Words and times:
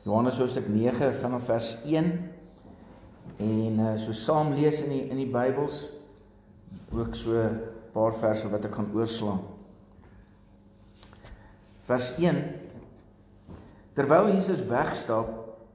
Johannes 0.00 0.38
hoofstuk 0.40 0.68
9 0.68 1.14
vanaf 1.14 1.44
vers 1.44 1.74
1 1.84 2.06
en 3.36 3.80
uh, 3.84 3.90
so 4.00 4.14
saam 4.16 4.54
lees 4.56 4.78
in 4.86 4.94
die 4.94 5.02
in 5.12 5.18
die 5.20 5.28
Bybels 5.28 5.90
ook 6.96 7.12
so 7.14 7.36
'n 7.36 7.58
paar 7.92 8.14
verse 8.16 8.48
wat 8.48 8.64
ek 8.64 8.78
gaan 8.78 8.88
oorslaan. 8.96 9.42
Vers 11.84 12.14
1 12.16 12.40
Terwyl 13.92 14.30
Jesus 14.32 14.62
wegstap, 14.64 15.28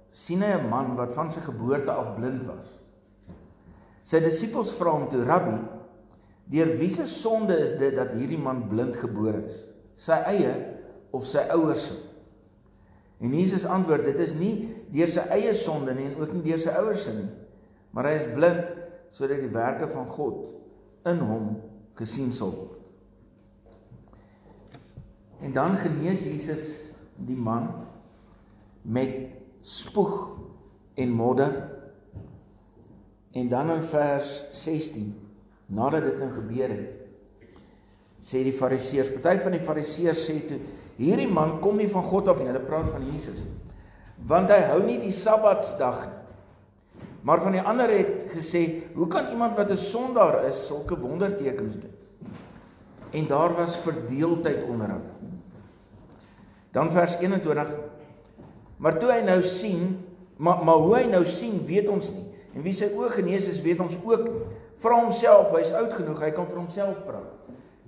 sien 0.10 0.42
hy 0.42 0.55
'n 0.57 0.70
man 0.70 0.96
wat 0.96 1.14
van 1.14 1.30
sy 1.32 1.42
geboorte 1.46 1.92
af 1.92 2.16
blind 2.16 2.48
was. 2.50 2.80
Sy 4.04 4.20
disippels 4.20 4.73
vra 4.73 4.89
hom 4.89 5.10
toe: 5.10 5.21
"Rabbi, 5.21 5.62
deur 6.50 6.73
wie 6.78 6.89
se 6.89 7.05
sonde 7.05 7.60
is 7.60 7.78
dit 7.78 7.96
dat 7.96 8.14
hierdie 8.14 8.42
man 8.42 8.68
blind 8.70 8.96
gebore 8.96 9.46
is? 9.46 9.66
Sy 9.96 10.18
eie 10.26 10.82
of 11.12 11.26
sy 11.26 11.46
ouers 11.54 11.88
se?" 11.88 12.15
En 13.20 13.34
Jesus 13.34 13.66
antwoord: 13.66 14.06
"Dit 14.06 14.20
is 14.20 14.34
nie 14.34 14.76
deur 14.92 15.08
sy 15.08 15.23
eie 15.32 15.54
sonde 15.54 15.94
nie 15.94 16.10
en 16.10 16.18
ook 16.20 16.34
nie 16.34 16.44
deur 16.44 16.60
sy 16.60 16.70
ouers 16.70 17.04
se 17.04 17.14
nie, 17.14 17.30
maar 17.92 18.10
hy 18.10 18.16
is 18.20 18.34
blind 18.34 18.73
sodat 19.10 19.40
die 19.40 19.54
werke 19.54 19.88
van 19.88 20.08
God 20.08 20.52
in 21.06 21.20
hom 21.20 21.62
gesien 21.96 22.32
sal 22.32 22.52
word." 22.52 22.82
En 25.42 25.54
dan 25.54 25.78
genees 25.78 26.23
Jesus 26.23 26.68
die 27.16 27.38
man 27.38 27.70
met 28.82 29.32
spoeg 29.62 30.38
en 30.95 31.12
modder 31.12 31.76
En 33.36 33.50
dan 33.50 33.72
in 33.72 33.82
vers 33.82 34.45
16, 34.52 35.16
nadat 35.66 36.04
dit 36.04 36.20
nou 36.23 36.30
gebeur 36.38 36.72
het, 36.72 37.58
sê 38.23 38.40
die 38.48 38.54
fariseërs, 38.56 39.12
party 39.18 39.42
van 39.44 39.58
die 39.58 39.66
fariseërs 39.66 40.22
sê 40.23 40.38
toe, 40.48 40.59
hierdie 40.98 41.30
man 41.31 41.59
kom 41.63 41.77
nie 41.77 41.90
van 41.91 42.04
God 42.04 42.27
af 42.31 42.40
nie, 42.40 42.48
hulle 42.49 42.63
praat 42.63 42.90
van 42.91 43.03
Jesus. 43.12 43.45
Want 44.26 44.49
hy 44.49 44.62
hou 44.72 44.80
nie 44.84 44.99
die 45.02 45.13
Sabbatsdag 45.13 46.05
nie. 46.05 46.22
Maar 47.25 47.42
van 47.42 47.56
die 47.58 47.61
ander 47.66 47.89
het 47.89 48.28
gesê, 48.30 48.83
hoe 48.94 49.08
kan 49.09 49.31
iemand 49.33 49.55
wat 49.58 49.72
'n 49.72 49.78
sondaar 49.78 50.45
is 50.45 50.67
sulke 50.67 51.00
wondertekens 51.00 51.80
doen? 51.80 51.95
En 53.11 53.28
daar 53.28 53.53
was 53.53 53.80
verdeeldheid 53.80 54.64
onder 54.64 54.88
hulle. 54.88 55.11
Dan 56.72 56.92
vers 56.92 57.17
21 57.17 57.70
Maar 58.77 59.00
toe 59.00 59.11
hy 59.11 59.22
nou 59.23 59.42
sien, 59.42 60.05
maar 60.38 60.64
maar 60.64 60.75
hoe 60.75 60.95
hy 60.95 61.03
nou 61.09 61.23
sien, 61.25 61.61
weet 61.66 61.89
ons 61.89 62.11
nie. 62.11 62.25
En 62.55 62.64
wie 62.64 62.73
sy 62.73 62.89
oë 62.95 63.09
genees 63.09 63.48
is, 63.48 63.61
weet 63.61 63.80
ons 63.80 63.98
ook 64.03 64.23
nie. 64.23 64.42
Vra 64.75 65.00
homself, 65.00 65.53
hy's 65.55 65.72
oud 65.72 65.94
genoeg, 65.94 66.20
hy 66.20 66.31
kan 66.36 66.48
vir 66.48 66.59
homself 66.59 67.00
praat. 67.08 67.31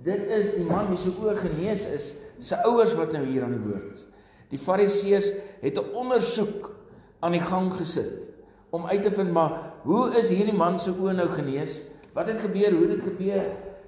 Dit 0.04 0.24
is 0.32 0.54
die 0.54 0.64
man 0.64 0.88
wie 0.88 0.96
se 0.96 1.12
oë 1.12 1.36
genees 1.36 1.84
is, 1.92 2.14
sy 2.38 2.58
ouers 2.68 2.94
wat 2.98 3.12
nou 3.12 3.24
hier 3.26 3.44
aan 3.44 3.56
die 3.56 3.64
woord 3.64 3.92
is. 3.92 4.06
Die 4.48 4.58
Fariseërs 4.60 5.32
het 5.60 5.78
'n 5.78 5.94
ondersoek 5.94 6.72
aan 7.20 7.32
die 7.32 7.44
gang 7.44 7.72
gesit 7.72 8.30
om 8.70 8.86
uit 8.86 9.02
te 9.02 9.10
vind 9.10 9.32
maar 9.32 9.74
hoe 9.82 10.16
is 10.16 10.28
hierdie 10.28 10.56
man 10.56 10.78
se 10.78 10.90
oë 10.90 11.14
nou 11.16 11.28
genees? 11.28 11.84
Wat 12.12 12.26
het 12.26 12.40
gebeur? 12.40 12.72
Hoe 12.72 12.86
het 12.86 12.96
dit 12.96 13.02
gebeur? 13.02 13.44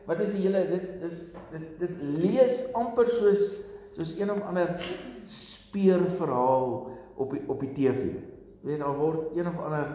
Wat 0.07 0.21
is 0.21 0.31
die 0.31 0.43
hele 0.47 0.67
dit 0.69 1.03
is 1.07 1.17
dit 1.53 1.67
dit 1.79 1.91
lees 2.01 2.73
amper 2.73 3.09
soos 3.09 3.51
soos 3.97 4.15
een 4.19 4.31
of 4.31 4.41
ander 4.47 4.81
speurverhaal 5.25 6.91
op 7.15 7.31
die 7.31 7.43
op 7.47 7.61
die 7.61 7.73
TV. 7.73 8.17
Weet 8.61 8.81
daar 8.81 8.97
word 8.97 9.37
een 9.37 9.49
of 9.49 9.59
ander 9.59 9.87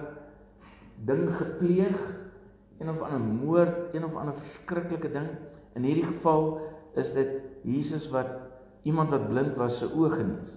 ding 1.05 1.27
gepleeg, 1.35 1.97
een 2.79 2.89
of 2.89 3.01
ander 3.01 3.19
moord, 3.19 3.93
een 3.93 4.05
of 4.05 4.15
ander 4.15 4.35
verskriklike 4.35 5.11
ding. 5.11 5.27
In 5.75 5.83
hierdie 5.83 6.07
geval 6.07 6.59
is 6.95 7.11
dit 7.13 7.41
Jesus 7.65 8.07
wat 8.13 8.44
iemand 8.85 9.09
wat 9.13 9.27
blind 9.29 9.57
was 9.57 9.79
se 9.81 9.89
oë 9.89 10.11
genees. 10.13 10.53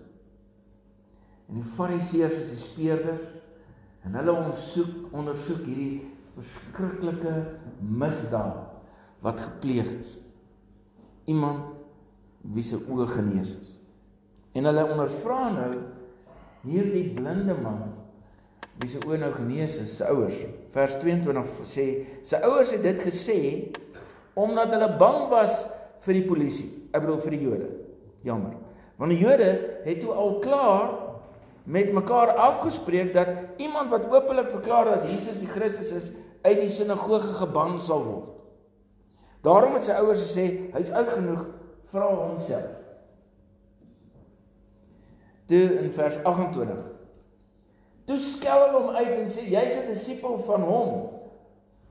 En 1.48 1.61
die 1.62 1.69
Fariseërs 1.77 2.37
is 2.43 2.51
die 2.53 2.61
speerders 2.61 3.27
en 4.05 4.17
hulle 4.19 4.34
ondersoek 4.37 5.15
ondersoek 5.17 5.65
hierdie 5.65 6.03
verskriklike 6.37 7.34
misdaad 7.81 8.67
wat 9.25 9.41
gepleeg 9.47 9.89
is. 9.97 10.19
Iemand 11.28 11.81
wie 12.44 12.65
se 12.65 12.78
oë 12.78 13.09
genees 13.16 13.55
is. 13.56 13.72
En 14.56 14.69
hulle 14.69 14.84
ondervra 14.93 15.49
nou 15.56 15.72
hierdie 16.69 17.09
blinde 17.16 17.56
man 17.62 17.89
wie 18.78 18.91
se 18.93 19.00
oë 19.03 19.19
nou 19.19 19.33
genees 19.34 19.75
is, 19.83 19.97
se 19.99 20.06
ouers. 20.06 20.37
Vers 20.71 21.00
22 21.00 21.66
sê 21.66 21.87
sy 22.27 22.39
ouers 22.47 22.77
het 22.77 22.84
dit 22.84 23.00
gesê 23.09 23.41
omdat 24.39 24.71
hulle 24.77 24.93
bang 25.00 25.25
was 25.33 25.65
vir 26.05 26.21
die 26.21 26.28
polisie. 26.28 26.69
Ek 26.93 27.03
bedoel 27.03 27.22
vir 27.25 27.34
die 27.34 27.45
Jode. 27.49 27.69
Jammer. 28.23 28.56
Want 28.97 29.11
die 29.15 29.21
Jode 29.21 29.51
het 29.84 30.01
toe 30.01 30.12
al 30.12 30.39
klaar 30.39 30.91
met 31.69 31.93
mekaar 31.93 32.33
afgespreek 32.34 33.12
dat 33.12 33.29
iemand 33.56 33.91
wat 33.91 34.09
openlik 34.11 34.51
verklaar 34.51 34.84
dat 34.84 35.11
Jesus 35.11 35.39
die 35.39 35.49
Christus 35.49 35.93
is, 35.93 36.11
uit 36.43 36.61
die 36.61 36.69
sinagoge 36.73 37.34
geban 37.39 37.78
sal 37.78 38.03
word. 38.05 38.28
Daarom 39.43 39.75
het 39.77 39.87
sy 39.87 39.97
ouers 40.01 40.23
gesê 40.23 40.47
hy's 40.75 40.91
oud 40.91 41.11
genoeg, 41.12 41.45
vra 41.93 42.09
homself. 42.15 42.78
Toe 45.49 45.65
in 45.81 45.93
vers 45.93 46.19
28 46.25 46.87
Toe 48.09 48.17
skel 48.21 48.62
hulle 48.62 48.81
hom 48.81 48.97
uit 48.97 49.17
en 49.21 49.27
sê 49.28 49.45
jy's 49.53 49.75
'n 49.77 49.89
disipel 49.91 50.39
van 50.47 50.62
hom. 50.65 50.93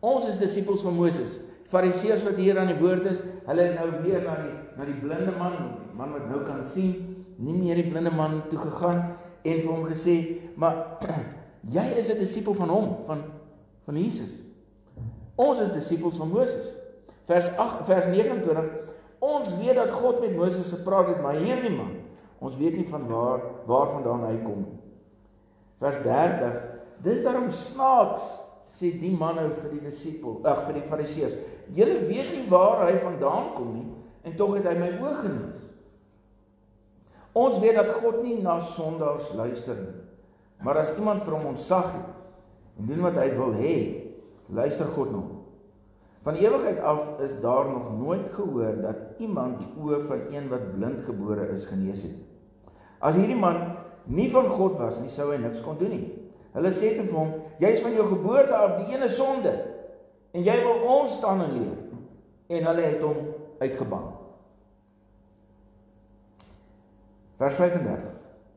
Ons 0.01 0.25
is 0.27 0.39
disippels 0.41 0.81
van 0.81 0.95
Moses. 0.97 1.41
Fariseërs 1.69 2.23
wat 2.25 2.37
hier 2.37 2.57
aan 2.59 2.71
die 2.71 2.79
woord 2.79 3.05
is, 3.05 3.21
hulle 3.45 3.73
nou 3.73 3.89
weer 4.01 4.23
na 4.23 4.35
die 4.41 4.55
na 4.77 4.85
die 4.85 4.97
blinde 5.01 5.33
man, 5.37 5.53
man 5.97 6.13
wat 6.15 6.27
nou 6.29 6.43
kan 6.45 6.65
sien, 6.65 7.25
nie 7.37 7.57
meer 7.57 7.75
die 7.81 7.89
blinde 7.89 8.13
man 8.15 8.41
toe 8.49 8.59
gegaan 8.59 9.01
en 9.43 9.61
vir 9.61 9.71
hom 9.71 9.85
gesê, 9.85 10.41
"Maar 10.55 10.97
jy 11.75 11.85
is 11.97 12.09
'n 12.11 12.17
disipel 12.17 12.53
van 12.53 12.69
hom, 12.69 12.97
van 13.05 13.23
van 13.81 13.95
Jesus. 13.95 14.43
Ons 15.35 15.59
is 15.59 15.71
disippels 15.71 16.17
van 16.17 16.29
Moses." 16.29 16.75
Vers 17.27 17.49
8 17.57 17.85
vers 17.85 18.05
29 18.07 18.95
Ons 19.19 19.55
weet 19.57 19.75
dat 19.75 19.91
God 19.91 20.19
met 20.21 20.35
Moses 20.35 20.71
gepraat 20.71 21.07
het, 21.07 21.21
maar 21.21 21.39
hierdie 21.41 21.73
man, 21.73 21.95
ons 22.37 22.57
weet 22.57 22.75
nie 22.77 22.87
van 22.87 23.07
waar 23.09 23.41
waarvandaan 23.65 24.27
hy 24.29 24.35
kom 24.43 24.59
nie. 24.61 24.75
Vers 25.81 25.97
30. 26.03 26.59
Dis 27.05 27.23
daarom 27.25 27.49
snaaks 27.53 28.25
sê 28.77 28.91
die 28.99 29.13
man 29.17 29.37
nou 29.39 29.47
vir 29.55 29.71
die 29.73 29.85
disipel, 29.87 30.37
ag 30.45 30.65
vir 30.67 30.77
die 30.77 30.85
fariseërs. 30.89 31.37
Julle 31.73 32.03
weet 32.05 32.33
nie 32.35 32.45
waar 32.51 32.85
hy 32.85 32.97
vandaan 33.01 33.53
kom 33.57 33.73
nie 33.73 33.87
en 34.27 34.35
tog 34.37 34.57
het 34.57 34.67
hy 34.69 34.75
my 34.77 34.91
oë 34.99 35.13
genees. 35.23 35.66
Ons 37.37 37.59
weet 37.61 37.77
dat 37.77 37.93
God 38.01 38.21
nie 38.23 38.39
na 38.41 38.57
sondaars 38.63 39.33
luister 39.37 39.77
nie. 39.77 39.95
Maar 40.65 40.81
as 40.81 40.95
iemand 40.97 41.21
vir 41.25 41.35
hom 41.37 41.51
ontsag 41.53 41.91
het 41.93 42.13
en 42.81 42.89
doen 42.89 43.03
wat 43.05 43.17
hy 43.21 43.27
wil 43.37 43.53
hê, 43.57 43.75
luister 44.53 44.89
God 44.95 45.11
na 45.13 45.21
hom. 45.21 45.43
Van 46.25 46.39
ewigheid 46.41 46.79
af 46.83 47.21
is 47.23 47.37
daar 47.41 47.69
nog 47.69 47.91
nooit 47.97 48.29
gehoor 48.33 48.81
dat 48.81 49.21
iemand 49.23 49.61
die 49.61 49.69
oë 49.79 50.01
van 50.09 50.25
een 50.33 50.49
wat 50.51 50.65
blind 50.73 51.05
gebore 51.05 51.45
is 51.53 51.65
genees 51.69 52.03
het. 52.03 52.17
As 52.99 53.15
hierdie 53.15 53.37
man 53.37 53.61
nie 54.09 54.27
van 54.33 54.49
God 54.49 54.79
was 54.81 54.97
nie, 54.99 55.11
sou 55.13 55.29
hy 55.31 55.37
niks 55.39 55.61
kon 55.63 55.77
doen 55.79 55.93
nie. 55.93 56.05
Hulle 56.57 56.73
sê 56.73 56.95
te 56.97 57.05
hom, 57.13 57.35
jy's 57.61 57.83
van 57.85 57.93
jou 57.95 58.07
geboorte 58.09 58.57
af 58.57 58.79
die 58.81 58.95
ene 58.95 59.09
sonde 59.11 59.53
en 60.33 60.43
jy 60.43 60.57
wil 60.65 60.85
ons 60.97 61.15
staan 61.19 61.45
en 61.45 61.53
leer. 61.53 61.77
En 62.57 62.69
hulle 62.71 62.87
het 62.89 63.03
hom 63.03 63.27
uitgeban. 63.61 64.16
Vers 67.37 67.57
35. 67.59 68.13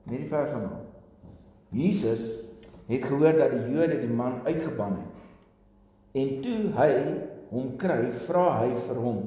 Net 0.09 0.23
die 0.23 0.29
vers 0.31 0.55
van 0.55 0.65
hom. 0.65 0.87
Jesus 1.77 2.23
het 2.91 3.05
gehoor 3.07 3.37
dat 3.39 3.53
die 3.55 3.75
Jode 3.75 4.01
die 4.01 4.11
man 4.11 4.41
uitgeban 4.47 4.97
het. 4.99 5.19
En 6.19 6.31
toe 6.43 6.73
hy 6.75 6.89
hom 7.53 7.75
kry, 7.79 8.09
vra 8.25 8.47
hy 8.63 8.73
vir 8.89 8.99
hom: 8.99 9.21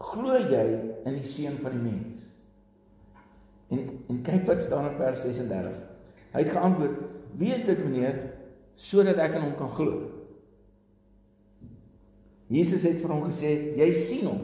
"Glo 0.00 0.38
jy 0.38 0.64
in 1.04 1.18
die 1.18 1.28
seun 1.28 1.58
van 1.60 1.74
die 1.74 1.82
mens?" 1.82 2.22
En 3.72 3.82
en 4.08 4.22
kyk 4.24 4.46
wat 4.48 4.62
staan 4.62 4.88
in 4.92 4.96
vers 4.96 5.20
36. 5.26 5.76
Hy 6.32 6.40
het 6.40 6.54
geantwoord: 6.54 6.96
"Wie 7.36 7.52
is 7.52 7.64
dit, 7.64 7.84
meneer, 7.84 8.16
sodat 8.74 9.18
ek 9.18 9.36
aan 9.36 9.50
hom 9.50 9.56
kan 9.58 9.74
glo?" 9.76 10.10
Jesus 12.48 12.82
het 12.82 13.00
vir 13.02 13.10
hom 13.10 13.26
gesê: 13.26 13.74
"Jy 13.76 13.92
sien 13.92 14.26
hom. 14.26 14.42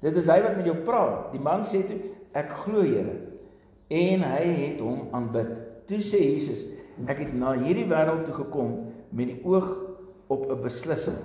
Dit 0.00 0.16
is 0.16 0.28
hy 0.28 0.40
wat 0.42 0.56
met 0.56 0.66
jou 0.66 0.76
praat." 0.86 1.32
Die 1.32 1.40
man 1.40 1.66
sê 1.66 1.84
toe: 1.86 2.00
"Ek 2.34 2.50
glo, 2.64 2.82
Here." 2.82 3.16
En 3.92 4.24
hy 4.24 4.44
het 4.48 4.80
hom 4.80 5.08
aanbid. 5.12 5.60
Toe 5.86 6.00
sê 6.00 6.20
Jesus: 6.32 6.64
"Ek 7.06 7.18
het 7.18 7.34
na 7.34 7.52
hierdie 7.52 7.88
wêreld 7.88 8.24
toe 8.24 8.34
gekom 8.34 8.92
met 9.10 9.26
die 9.26 9.40
oog 9.44 9.68
op 10.28 10.50
'n 10.50 10.62
beslissing, 10.62 11.18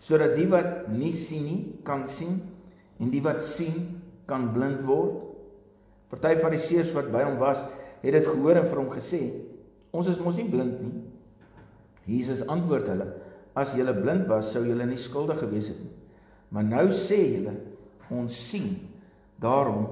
sodat 0.00 0.36
die 0.36 0.48
wat 0.48 0.88
nie 0.88 1.12
sien 1.12 1.44
nie 1.44 1.78
kan 1.82 2.06
sien 2.06 2.42
en 3.00 3.10
die 3.10 3.22
wat 3.22 3.42
sien 3.42 4.02
kan 4.26 4.52
blind 4.52 4.82
word." 4.82 5.22
Party 6.08 6.36
fariseërs 6.36 6.92
wat 6.92 7.10
by 7.10 7.22
hom 7.22 7.38
was, 7.38 7.62
het 8.02 8.12
dit 8.12 8.26
gehoor 8.26 8.56
en 8.56 8.66
vir 8.66 8.78
hom 8.78 8.90
gesê: 8.90 9.32
"Ons 9.92 10.06
is 10.06 10.18
mos 10.18 10.36
nie 10.36 10.50
blind 10.50 10.80
nie." 10.82 11.02
Jesus 12.04 12.46
antwoord 12.46 12.86
hulle: 12.88 13.06
"As 13.54 13.72
julle 13.72 13.94
blind 13.94 14.26
was, 14.26 14.52
sou 14.52 14.64
julle 14.64 14.86
nie 14.86 14.96
skuldig 14.96 15.38
gewees 15.38 15.68
het 15.68 15.80
nie. 15.80 15.92
Maar 16.52 16.64
nou 16.64 16.88
sê 16.92 17.16
julle: 17.32 17.54
Ons 18.12 18.36
sien. 18.50 18.76
Daarom 19.40 19.86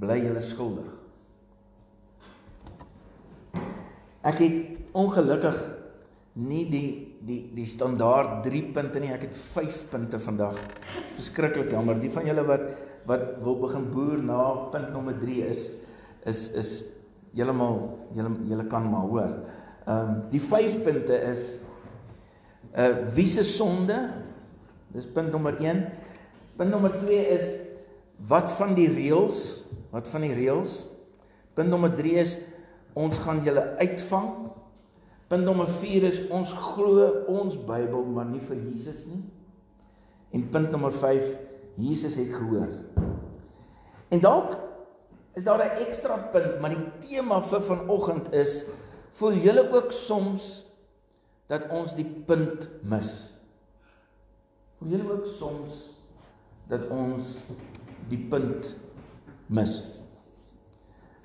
bly 0.00 0.18
julle 0.24 0.42
skuldig." 0.42 0.96
Ek 4.20 4.40
het 4.42 4.56
ongelukkig 4.92 5.56
nie 6.40 6.64
die 6.70 6.88
die 7.24 7.40
die 7.54 7.66
standaard 7.68 8.40
3 8.44 8.62
punte 8.74 9.00
nie. 9.00 9.12
Ek 9.12 9.26
het 9.28 9.36
5 9.36 9.82
punte 9.92 10.20
vandag. 10.20 10.56
Verskriklik 11.16 11.72
jammer. 11.72 11.98
Die 12.00 12.12
van 12.12 12.28
julle 12.28 12.44
wat 12.48 12.66
wat 13.08 13.26
wil 13.44 13.56
begin 13.62 13.88
boer 13.92 14.20
na 14.22 14.40
punt 14.72 14.92
nommer 14.92 15.16
3 15.20 15.48
is 15.48 15.62
is 16.28 16.48
is 16.60 16.70
heeltemal 17.34 17.80
julle 18.16 18.34
julle 18.50 18.66
kan 18.68 18.86
maar 18.90 19.08
hoor. 19.08 19.32
Ehm 19.86 20.10
um, 20.10 20.22
die 20.32 20.40
5 20.40 20.82
punte 20.84 21.16
is 21.30 21.46
uh 22.76 22.92
wie 23.16 23.26
se 23.26 23.44
sonde? 23.44 23.98
Dis 24.92 25.06
punt 25.06 25.32
nommer 25.32 25.56
1. 25.58 25.84
Punt 26.56 26.70
nommer 26.70 26.92
2 26.98 27.26
is 27.36 27.56
wat 28.28 28.50
van 28.58 28.74
die 28.76 28.88
reëls? 28.88 29.64
Wat 29.90 30.08
van 30.08 30.24
die 30.26 30.34
reëls? 30.34 30.84
Punt 31.54 31.70
nommer 31.70 31.92
3 31.98 32.14
is 32.22 32.36
ons 32.98 33.18
gaan 33.24 33.42
julle 33.46 33.64
uitvang. 33.80 34.30
Punt 35.30 35.46
nommer 35.46 35.68
4 35.70 36.06
is 36.08 36.22
ons 36.34 36.52
glo 36.54 37.10
ons 37.30 37.58
Bybel 37.66 38.06
maar 38.14 38.28
nie 38.30 38.42
vir 38.42 38.58
Jesus 38.70 39.04
nie. 39.10 39.22
En 40.34 40.46
punt 40.50 40.70
nommer 40.70 40.94
5 40.94 41.26
Jesus 41.80 42.16
het 42.18 42.34
gehoor. 42.34 42.70
En 44.10 44.22
dalk 44.22 44.56
is 45.38 45.44
daar 45.44 45.62
'n 45.62 45.78
ekstra 45.86 46.16
punt, 46.32 46.60
maar 46.60 46.74
die 46.74 47.08
tema 47.08 47.40
vir 47.42 47.60
vanoggend 47.60 48.32
is 48.32 48.64
voel 49.10 49.32
julle 49.32 49.70
ook 49.70 49.92
soms 49.92 50.66
dat 51.46 51.66
ons 51.70 51.94
die 51.94 52.04
punt 52.04 52.68
mis. 52.82 53.30
Voel 54.78 54.88
julle 54.88 55.12
ook 55.12 55.26
soms 55.26 55.94
dat 56.68 56.88
ons 56.88 57.34
die 58.08 58.26
punt 58.30 58.76
mis. 59.50 59.74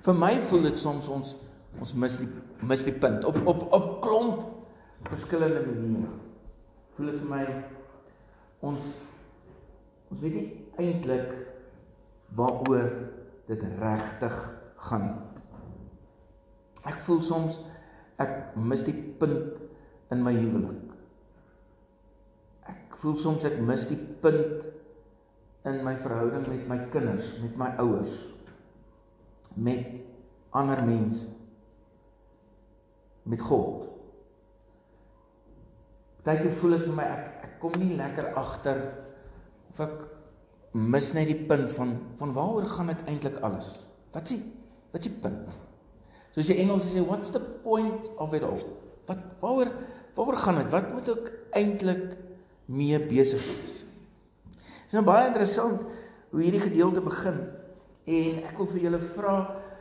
Vir 0.02 0.18
my 0.18 0.34
voel 0.50 0.68
dit 0.70 0.78
soms 0.78 1.08
ons 1.12 1.34
ons 1.76 1.92
mis 2.00 2.14
die 2.22 2.28
mis 2.64 2.82
die 2.86 2.94
punt 2.96 3.24
op 3.28 3.36
op 3.46 3.66
op 3.76 3.88
klomp 4.04 4.44
verskillende 5.10 5.62
maniere. 5.66 6.12
Voel 6.96 7.12
dit 7.12 7.20
vir 7.20 7.30
my 7.30 7.42
ons 8.66 8.92
ons 10.10 10.22
weet 10.22 10.38
nie 10.38 10.46
eintlik 10.80 11.32
waaroor 12.38 12.90
dit 13.46 13.62
regtig 13.80 14.36
gaan. 14.88 15.10
Ek 16.86 16.98
voel 17.06 17.22
soms 17.22 17.60
ek 18.22 18.56
mis 18.56 18.82
die 18.86 18.96
punt 19.20 19.60
in 20.14 20.22
my 20.24 20.32
huwelik. 20.34 20.94
Ek 22.70 22.96
voel 23.02 23.18
soms 23.20 23.44
ek 23.46 23.58
mis 23.62 23.86
die 23.90 24.00
punt 24.22 24.66
in 25.66 25.82
my 25.84 25.96
verhouding 25.98 26.46
met 26.46 26.68
my 26.70 26.78
kinders, 26.92 27.32
met 27.42 27.56
my 27.58 27.72
ouers, 27.82 28.14
met 29.56 29.86
ander 30.56 30.82
mense 30.86 31.26
met 33.26 33.42
God. 33.42 33.86
Partykeer 36.22 36.54
voel 36.60 36.76
dit 36.76 36.84
vir 36.86 36.94
my 36.94 37.06
ek 37.06 37.26
ek 37.46 37.56
kom 37.62 37.74
nie 37.80 37.96
lekker 37.98 38.32
agter 38.38 38.80
of 39.70 39.80
ek 39.82 40.06
mis 40.76 41.12
net 41.16 41.30
die 41.30 41.38
punt 41.48 41.70
van 41.74 41.94
van 42.20 42.34
waaroor 42.36 42.68
gaan 42.70 42.92
dit 42.92 43.04
eintlik 43.10 43.40
alles? 43.46 43.70
Wat 44.14 44.30
s'ie 44.30 44.42
wat 44.92 45.06
s'ie 45.06 45.14
punt? 45.22 45.56
Soos 46.34 46.50
die 46.50 46.58
Engels 46.62 46.90
sê 46.92 47.02
what's 47.06 47.32
the 47.34 47.42
point 47.64 48.10
of 48.22 48.34
it 48.36 48.46
all? 48.46 48.62
Wat 49.08 49.22
waaroor 49.42 49.72
waaroor 50.18 50.40
gaan 50.44 50.60
dit? 50.62 50.70
Wat 50.74 50.90
moet 50.94 51.12
ek 51.14 51.32
eintlik 51.62 52.16
mee 52.70 52.98
besig 53.10 53.42
wees? 53.50 53.80
Dit 54.86 54.94
is 54.94 55.00
nou 55.00 55.08
baie 55.08 55.26
interessant 55.26 55.80
hoe 56.30 56.42
hierdie 56.44 56.62
gedeelte 56.62 57.00
begin 57.02 57.40
en 58.06 58.36
ek 58.46 58.52
wil 58.54 58.68
vir 58.70 58.84
julle 58.84 59.00
vra 59.02 59.32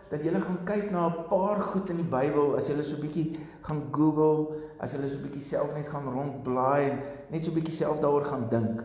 dat 0.10 0.24
jy 0.26 0.32
gaan 0.34 0.58
kyk 0.66 0.88
na 0.90 1.04
'n 1.10 1.28
paar 1.30 1.62
goed 1.62 1.92
in 1.94 1.98
die 2.02 2.10
Bybel 2.10 2.56
as 2.58 2.70
jy 2.70 2.82
so 2.82 2.96
'n 2.96 3.02
bietjie 3.02 3.38
gaan 3.62 3.84
Google, 3.92 4.58
as 4.80 4.94
jy 4.94 5.08
so 5.08 5.18
'n 5.18 5.22
bietjie 5.22 5.42
self 5.42 5.76
net 5.76 5.88
gaan 5.90 6.10
rondblaai 6.10 6.90
en 6.90 7.00
net 7.30 7.46
so 7.46 7.52
'n 7.52 7.56
bietjie 7.56 7.78
self 7.86 8.00
daaroor 8.00 8.26
gaan 8.26 8.50
dink, 8.50 8.84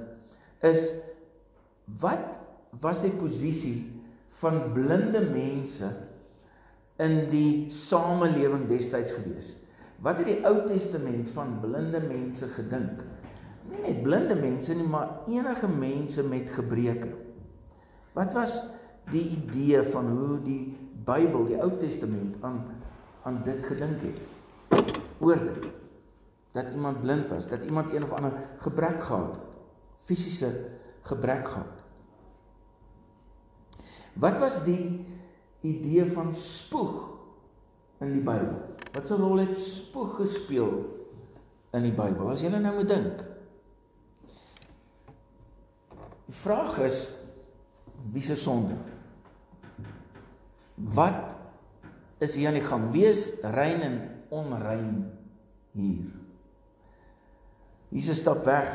is 0.61 0.93
wat 2.00 2.38
was 2.81 3.00
die 3.00 3.17
posisie 3.17 4.05
van 4.28 4.72
blinde 4.75 5.20
mense 5.20 5.88
in 6.99 7.31
die 7.31 7.70
samelewing 7.70 8.69
destyds 8.69 9.12
gewees? 9.12 9.56
Wat 10.02 10.19
het 10.19 10.26
die 10.26 10.44
Ou 10.44 10.67
Testament 10.67 11.31
van 11.31 11.61
blinde 11.61 12.00
mense 12.00 12.46
gedink? 12.46 13.05
Nie 13.69 13.81
net 13.85 14.03
blinde 14.03 14.35
mense 14.35 14.75
nie, 14.75 14.89
maar 14.89 15.21
enige 15.29 15.69
mense 15.69 16.23
met 16.29 16.51
gebreke. 16.51 17.11
Wat 18.12 18.33
was 18.33 18.65
die 19.11 19.29
idee 19.29 19.83
van 19.83 20.09
hoe 20.11 20.39
die 20.43 20.77
Bybel, 21.05 21.45
die 21.47 21.61
Ou 21.62 21.77
Testament 21.79 22.37
aan 22.45 22.65
aan 23.23 23.43
dit 23.45 23.65
gedink 23.65 24.01
het. 24.01 24.19
Oor 25.21 25.37
dit 25.45 25.67
dat 26.51 26.71
iemand 26.75 27.01
blind 27.01 27.29
was, 27.29 27.49
dat 27.49 27.62
iemand 27.62 27.93
een 27.95 28.03
of 28.03 28.12
ander 28.12 28.33
gebrek 28.59 29.03
gehad 29.03 29.37
het, 29.37 29.59
fisiese 30.05 30.67
gebrek 31.06 31.49
gehad 31.49 31.67
het. 31.77 31.85
Wat 34.15 34.39
was 34.39 34.65
die 34.65 35.05
idee 35.61 36.05
van 36.11 36.35
spoeg 36.35 37.09
in 37.99 38.13
die 38.13 38.23
Bybel? 38.23 38.56
Wat 38.93 39.11
'n 39.11 39.21
rol 39.23 39.37
het 39.37 39.59
spoeg 39.59 40.17
gespeel 40.17 40.73
in 41.71 41.83
die 41.83 41.95
Bybel? 41.95 42.31
As 42.31 42.43
jy 42.43 42.49
nou 42.49 42.75
moet 42.75 42.89
dink. 42.89 43.30
Die 46.31 46.37
vraag 46.38 46.77
is 46.87 46.99
wie 48.15 48.23
se 48.23 48.37
sonde? 48.38 48.77
Wat 50.94 51.35
is 52.23 52.37
hier 52.38 52.53
aan 52.53 52.59
die 52.61 52.62
gang? 52.62 52.85
Wees 52.94 53.32
rein 53.43 53.82
en 53.82 53.97
onrein 54.31 54.93
hier. 55.75 56.06
Jesus 57.91 58.23
stap 58.23 58.44
weg. 58.47 58.71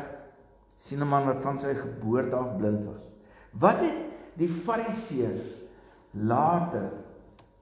sien 0.78 1.00
'n 1.00 1.08
man 1.08 1.26
wat 1.26 1.42
van 1.42 1.58
sy 1.60 1.74
geboorte 1.74 2.36
af 2.36 2.58
blind 2.58 2.84
was. 2.86 3.08
Wat 3.52 3.82
het 3.82 3.96
die 4.38 4.48
Fariseërs 4.48 5.48
later 6.12 6.92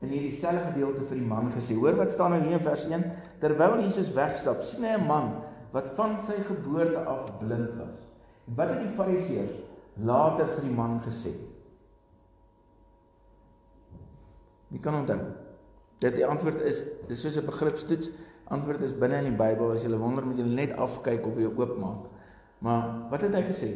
in 0.02 0.10
hierdie 0.10 0.34
selfde 0.34 0.74
gedeelte 0.74 1.06
vir 1.06 1.18
die 1.18 1.28
man 1.28 1.52
gesê? 1.54 1.78
Hoor 1.78 1.96
wat 1.96 2.12
staan 2.12 2.32
nou 2.32 2.42
hier 2.42 2.58
in 2.58 2.60
vers 2.60 2.86
1? 2.86 3.06
Terwyl 3.40 3.80
Jesus 3.80 4.12
wegstap, 4.12 4.64
sien 4.64 4.84
hy 4.84 4.98
'n 4.98 5.08
man 5.08 5.36
wat 5.72 5.94
van 5.96 6.20
sy 6.20 6.42
geboorte 6.42 7.06
af 7.06 7.38
blind 7.38 7.78
was. 7.78 8.10
Wat 8.46 8.70
het 8.70 8.82
die 8.82 8.96
Fariseërs 8.98 9.63
later 9.98 10.48
vir 10.48 10.66
die 10.66 10.74
man 10.74 11.00
gesê? 11.04 11.34
Wie 14.74 14.82
kan 14.82 14.96
onthou? 15.04 15.20
Dit 16.02 16.18
die 16.18 16.26
antwoord 16.26 16.62
is 16.66 16.84
dis 17.08 17.22
soos 17.22 17.38
'n 17.38 17.46
begripstoets. 17.46 18.10
Antwoord 18.46 18.82
is 18.82 18.98
binne 18.98 19.18
in 19.18 19.30
die 19.32 19.38
Bybel. 19.38 19.72
As 19.72 19.84
jy 19.84 19.98
wonder, 19.98 20.26
moet 20.26 20.38
jy 20.38 20.44
net 20.44 20.74
afkyk 20.76 21.26
of 21.26 21.38
jy 21.38 21.46
oopmaak. 21.46 22.10
Maar 22.60 23.10
wat 23.10 23.22
het 23.22 23.34
hy 23.34 23.44
gesê? 23.44 23.70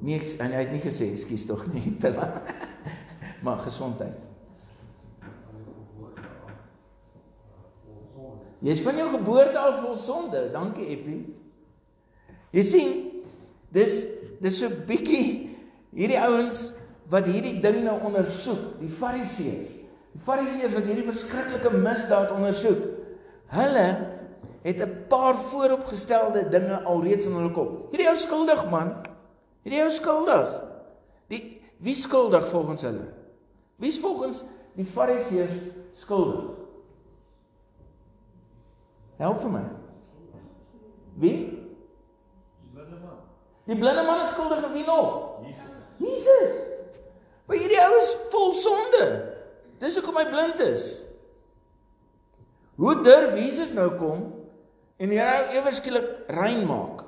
Niks 0.00 0.36
en 0.36 0.52
hy 0.52 0.62
het 0.62 0.72
nie 0.72 0.80
gesê 0.80 1.10
ekskuus 1.10 1.46
tog 1.46 1.66
nie. 1.72 1.96
maar 3.44 3.58
gesondheid. 3.58 4.28
Jy 8.58 8.70
is 8.74 8.82
van 8.82 8.96
jou 8.96 9.10
geboorte 9.10 9.58
af 9.58 9.80
vol 9.80 9.96
sonde. 9.96 10.50
Dankie 10.52 10.86
Eppie. 10.86 11.34
Jy 12.50 12.62
sien, 12.62 13.07
dis 13.74 14.06
dis 14.38 14.60
so 14.60 14.70
bietjie 14.86 15.50
hierdie 15.96 16.20
ouens 16.20 16.68
wat 17.10 17.26
hierdie 17.26 17.56
ding 17.62 17.80
nou 17.84 17.96
ondersoek, 18.06 18.78
die 18.82 18.90
Fariseërs. 18.92 19.74
Die 20.12 20.22
Fariseërs 20.24 20.76
wat 20.76 20.86
hierdie 20.88 21.06
verskriklike 21.06 21.72
misdaad 21.72 22.32
ondersoek. 22.34 22.84
Hulle 23.54 23.88
het 24.62 24.80
'n 24.80 25.06
paar 25.08 25.34
vooropgestelde 25.34 26.48
dinge 26.48 26.82
alreeds 26.84 27.26
in 27.26 27.32
hulle 27.32 27.52
kop. 27.52 27.90
Hierdie 27.90 28.08
ou 28.08 28.16
skuldig 28.16 28.70
man. 28.70 28.94
Hierdie 29.62 29.82
ou 29.82 29.90
skuldig. 29.90 30.62
Die 31.28 31.60
wie 31.78 31.94
skuldig 31.94 32.44
volgens 32.50 32.82
hulle? 32.82 33.06
Wie's 33.76 34.00
volgens 34.00 34.44
die 34.74 34.84
Fariseërs 34.84 35.52
skuldig? 35.92 36.44
Help 39.16 39.40
vir 39.40 39.50
my. 39.50 39.64
Wie? 41.14 41.57
Die 43.68 43.76
blinde 43.76 44.04
man. 44.06 44.22
Is 44.24 44.32
skuldig 44.32 44.64
en 44.64 44.72
wie 44.72 44.86
nog? 44.86 45.42
Jesus. 45.44 45.76
Jesus. 46.00 46.56
Maar 47.48 47.60
hierdie 47.60 47.80
ou 47.84 47.92
is 47.98 48.14
vol 48.32 48.50
sonde. 48.56 49.04
Dis 49.80 49.98
hoekom 50.00 50.18
hy 50.20 50.24
blind 50.28 50.62
is. 50.64 50.86
Hoe 52.78 52.94
durf 53.02 53.34
Jesus 53.36 53.74
nou 53.74 53.90
kom 53.98 54.26
en 54.98 55.12
hy 55.14 55.28
ewe 55.58 55.72
skielik 55.74 56.26
rein 56.34 56.64
maak? 56.68 57.04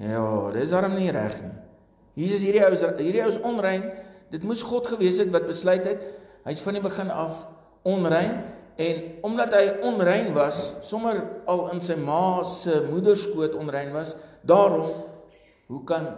Ja, 0.00 0.24
dis 0.54 0.72
darm 0.72 0.96
nie 0.96 1.10
reg 1.14 1.36
nie. 1.42 1.52
Jesus 2.24 2.42
hierdie 2.44 2.62
ou 2.66 2.72
is 2.74 2.82
hierdie 2.82 3.22
ou 3.24 3.30
is 3.30 3.40
onrein. 3.46 3.84
Dit 4.32 4.44
moes 4.46 4.62
God 4.66 4.88
gewees 4.90 5.20
het 5.22 5.30
wat 5.34 5.48
besluit 5.48 5.86
het. 5.86 6.02
Hy's 6.46 6.64
van 6.64 6.76
die 6.76 6.84
begin 6.84 7.12
af 7.12 7.44
onrein 7.86 8.40
en 8.80 9.00
omdat 9.26 9.54
hy 9.54 9.64
onrein 9.84 10.30
was, 10.32 10.70
sommer 10.86 11.18
al 11.50 11.66
in 11.74 11.82
sy 11.84 11.98
ma 12.00 12.40
se 12.48 12.78
moederskoot 12.88 13.54
onrein 13.60 13.92
was, 13.92 14.14
daarom 14.46 14.88
hoe 15.70 15.80
kan 15.86 16.10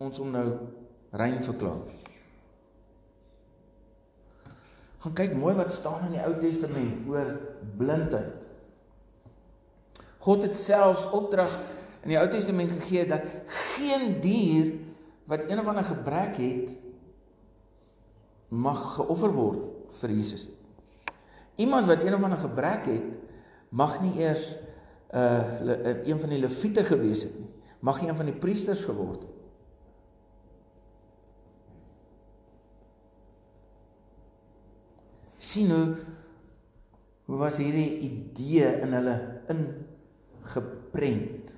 ons 0.00 0.18
hom 0.22 0.32
nou 0.32 0.46
rein 1.16 1.36
verklaar? 1.44 1.84
Gaan 5.04 5.16
kyk 5.20 5.36
mooi 5.36 5.52
wat 5.58 5.72
staan 5.74 6.08
in 6.08 6.16
die 6.16 6.24
Ou 6.24 6.32
Testament 6.40 7.04
oor 7.10 7.34
blindheid. 7.78 8.46
God 10.24 10.46
het 10.48 10.56
selfs 10.58 11.04
opdrag 11.14 11.52
in 12.02 12.14
die 12.14 12.18
Ou 12.18 12.26
Testament 12.32 12.72
gegee 12.72 13.04
dat 13.08 13.28
geen 13.76 14.16
dier 14.24 14.72
wat 15.28 15.44
een 15.46 15.60
of 15.60 15.68
ander 15.68 15.86
gebrek 15.86 16.40
het 16.40 16.72
mag 18.48 18.80
geoffer 18.96 19.32
word 19.34 19.92
vir 20.00 20.14
Jesus. 20.14 20.48
Iemand 21.60 21.88
wat 21.90 22.02
een 22.04 22.14
of 22.14 22.22
ander 22.22 22.40
gebrek 22.40 22.88
het, 22.88 23.12
mag 23.68 23.98
nie 24.00 24.14
eers 24.22 24.54
uh 25.14 26.02
een 26.08 26.18
van 26.18 26.32
die 26.32 26.40
leviete 26.42 26.82
gewees 26.84 27.22
het 27.28 27.36
nie. 27.38 27.50
Mag 27.86 28.00
nie 28.00 28.10
een 28.10 28.18
van 28.18 28.26
die 28.26 28.40
priesters 28.42 28.82
geword 28.88 29.22
het. 29.22 29.36
sien 35.46 35.70
hoe 35.70 35.94
hoe 37.26 37.38
was 37.38 37.56
hierdie 37.58 37.98
idee 38.06 38.68
in 38.80 38.92
hulle 38.94 39.14
ingeprent. 39.50 41.56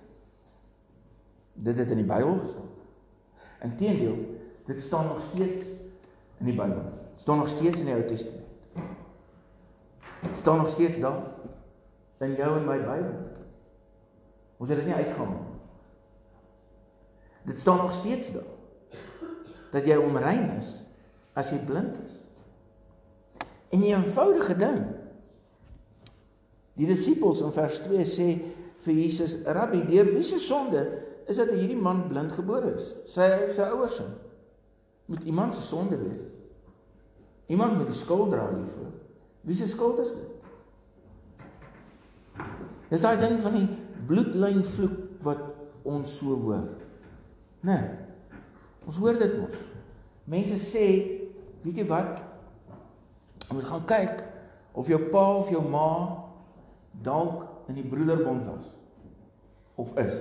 Dit 1.52 1.78
het 1.78 1.90
in 1.92 2.00
die 2.00 2.08
Bybel 2.08 2.38
gestaan. 2.38 2.70
Inteendeel, 3.66 4.16
dit 4.66 4.82
staan 4.82 5.06
nog 5.10 5.20
steeds 5.32 5.60
in 6.38 6.46
die 6.48 6.54
Bybel. 6.54 6.82
Dit 7.12 7.20
staan 7.20 7.38
nog 7.38 7.48
steeds 7.48 7.80
in 7.80 7.86
die 7.90 7.94
Ou 7.94 8.04
Testament. 8.08 8.46
Dit 10.22 10.36
staan 10.40 10.56
nog 10.56 10.70
steeds 10.72 10.98
daar 11.04 11.20
in 12.24 12.34
jou 12.40 12.50
en 12.56 12.64
my 12.64 12.78
Bybel. 12.80 13.14
Ons 14.56 14.68
het 14.68 14.78
dit 14.78 14.86
nie 14.88 14.96
uitgehaal 14.96 15.32
nie. 15.34 15.47
Dit 17.48 17.58
staan 17.58 17.76
nog 17.76 17.92
steeds 17.92 18.32
daar. 18.32 18.42
Dat 19.70 19.84
jy 19.84 19.96
omrein 19.96 20.50
is 20.60 20.74
as 21.38 21.52
jy 21.54 21.58
blind 21.64 21.96
is. 22.04 22.20
En 23.72 23.80
'n 23.80 23.82
eenvoudige 23.82 24.56
ding. 24.56 24.84
Die 26.72 26.86
disippels 26.86 27.40
in 27.40 27.52
vers 27.52 27.78
2 27.78 28.04
sê 28.04 28.28
vir 28.76 28.94
Jesus: 28.94 29.42
"Rabbi, 29.44 29.84
deur 29.84 30.04
wie 30.04 30.22
se 30.22 30.38
sonde 30.38 31.02
is 31.26 31.36
dat 31.36 31.50
hierdie 31.50 31.76
man 31.76 32.08
blind 32.08 32.32
gebore 32.32 32.74
is? 32.74 32.94
Sy 33.04 33.46
sy 33.46 33.62
ouers 33.62 33.96
se. 33.96 34.04
Moet 35.04 35.22
iemand 35.22 35.54
se 35.54 35.62
sonde 35.62 35.96
wees? 35.96 36.32
Iemand 37.46 37.76
moet 37.76 37.86
die 37.86 37.96
skuld 37.96 38.30
dra 38.30 38.48
hiervoor. 38.54 38.92
Wie 39.40 39.54
se 39.54 39.66
skuld 39.66 39.98
is 39.98 40.12
dit?" 40.12 40.36
Dis 42.88 43.00
daai 43.00 43.16
ding 43.16 43.40
van 43.40 43.54
die 43.54 43.68
bloedlyn 44.06 44.64
vloek 44.64 45.22
wat 45.22 45.38
ons 45.82 46.18
so 46.18 46.26
hoor. 46.26 46.87
Nee. 47.60 47.82
Ons 48.86 48.98
hoor 49.02 49.18
dit 49.18 49.34
mos. 49.40 49.54
Mense 50.28 50.56
sê, 50.60 50.86
weet 51.64 51.80
jy 51.82 51.86
wat? 51.88 52.20
Moet 53.52 53.68
gaan 53.68 53.86
kyk 53.88 54.24
of 54.78 54.88
jou 54.90 54.98
pa 55.10 55.24
of 55.40 55.48
jou 55.50 55.62
ma 55.64 55.88
dalk 57.04 57.46
in 57.70 57.78
die 57.78 57.86
broederbond 57.86 58.46
was 58.46 58.68
of 59.78 59.94
is. 60.00 60.16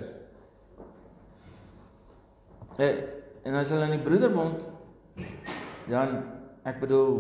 Eh, 2.77 2.96
en 3.44 3.58
as 3.58 3.72
hulle 3.74 3.88
in 3.89 3.98
die 3.98 4.06
broederbond 4.06 4.63
dan 5.89 6.17
ek 6.67 6.82
bedoel 6.84 7.13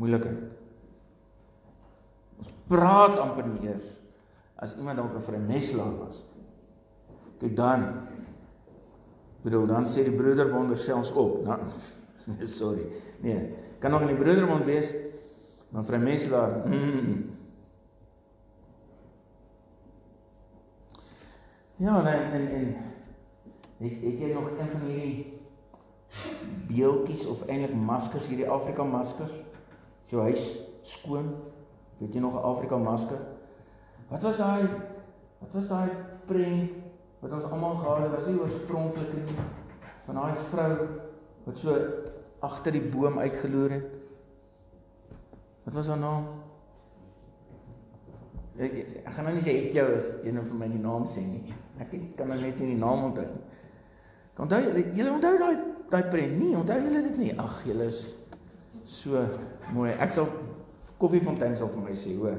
moeilikheid. 0.00 0.40
Ons 2.40 2.54
praat 2.68 3.20
amper 3.22 3.46
nie 3.48 3.68
eers 3.70 3.94
as 4.60 4.74
iemand 4.76 4.98
dalk 4.98 5.14
'n 5.14 5.26
vreemdeslaer 5.28 5.94
was. 6.00 6.24
Kyk 7.38 7.56
dan 7.56 7.84
bedoel 9.42 9.66
dan 9.66 9.88
sê 9.88 10.02
die 10.02 10.16
broederbond 10.16 10.78
selfs 10.78 11.12
op. 11.12 11.42
Nou, 12.26 12.46
sorry. 12.50 12.82
Nee, 13.22 13.54
kan 13.78 13.90
nog 13.90 14.00
in 14.02 14.08
die 14.10 14.16
broedermond 14.18 14.64
wees, 14.66 14.88
maar 15.70 15.84
vir 15.86 15.94
'n 15.98 16.02
mens 16.02 16.28
daar, 16.28 16.66
mm. 16.66 17.36
Ja, 21.76 22.00
en 22.06 22.32
en 22.32 22.48
en 22.48 22.76
het, 23.78 23.92
het 24.02 24.18
jy 24.18 24.32
nog 24.32 24.48
een 24.58 24.70
van 24.70 24.80
hierdie 24.80 25.38
beeltjies 26.66 27.26
of 27.26 27.46
eintlik 27.46 27.74
maskers, 27.74 28.26
hierdie 28.26 28.48
Afrika 28.48 28.84
maskers? 28.84 29.32
Is 30.04 30.10
jou 30.10 30.22
huis 30.22 30.56
skoon? 30.82 31.34
Weet 31.98 32.14
jy 32.14 32.20
nog 32.20 32.34
'n 32.34 32.42
Afrika 32.42 32.76
masker? 32.76 33.18
Wat 34.08 34.22
was 34.22 34.36
daai 34.36 34.68
wat 35.38 35.52
was 35.52 35.68
daai 35.68 35.90
prent 36.26 36.70
wat 37.20 37.32
ons 37.32 37.48
almal 37.50 37.78
gehad 37.80 38.04
het? 38.04 38.14
Was 38.18 38.28
nie 38.30 38.40
oorspronklik 38.40 39.14
nie 39.16 39.36
van 40.06 40.20
daai 40.20 40.34
vrou 40.50 40.72
wat 41.46 41.58
so 41.58 41.74
agter 42.46 42.74
die 42.76 42.82
boom 42.82 43.18
uitgeloer 43.18 43.76
het. 43.76 43.86
Wat 45.66 45.74
was 45.74 45.88
haar 45.90 45.98
naam? 45.98 46.26
Ek, 48.56 48.72
ek, 48.72 48.92
ek 49.02 49.12
gaan 49.12 49.26
nou 49.28 49.34
nie 49.36 49.44
sê 49.44 49.54
het 49.58 49.74
jou 49.76 49.86
is 49.96 50.06
een 50.24 50.38
van 50.40 50.60
my 50.60 50.68
die 50.72 50.82
naam 50.82 51.06
sê 51.10 51.24
nie. 51.26 51.42
Ek 51.82 51.90
het, 51.92 52.12
kan 52.18 52.30
nou 52.30 52.38
net 52.40 52.60
nie 52.62 52.72
die 52.72 52.80
naam 52.80 53.08
onthou 53.10 53.26
nie. 53.28 53.42
Kan 54.36 54.46
onthou 54.46 54.84
julle 54.96 55.16
onthou 55.16 55.32
daai 55.42 55.56
daai 55.92 56.04
prent 56.12 56.38
nie? 56.38 56.52
Onthou 56.58 56.78
julle 56.86 57.02
dit 57.08 57.18
nie? 57.20 57.32
Ag, 57.42 57.58
julle 57.68 57.90
is 57.90 58.02
so 58.86 59.22
mooi. 59.74 59.90
Ek 59.92 60.14
sal 60.14 60.30
koffiefontein 61.00 61.56
sal 61.58 61.70
vir 61.74 61.84
my 61.84 61.96
sê, 61.98 62.14
hoor. 62.16 62.38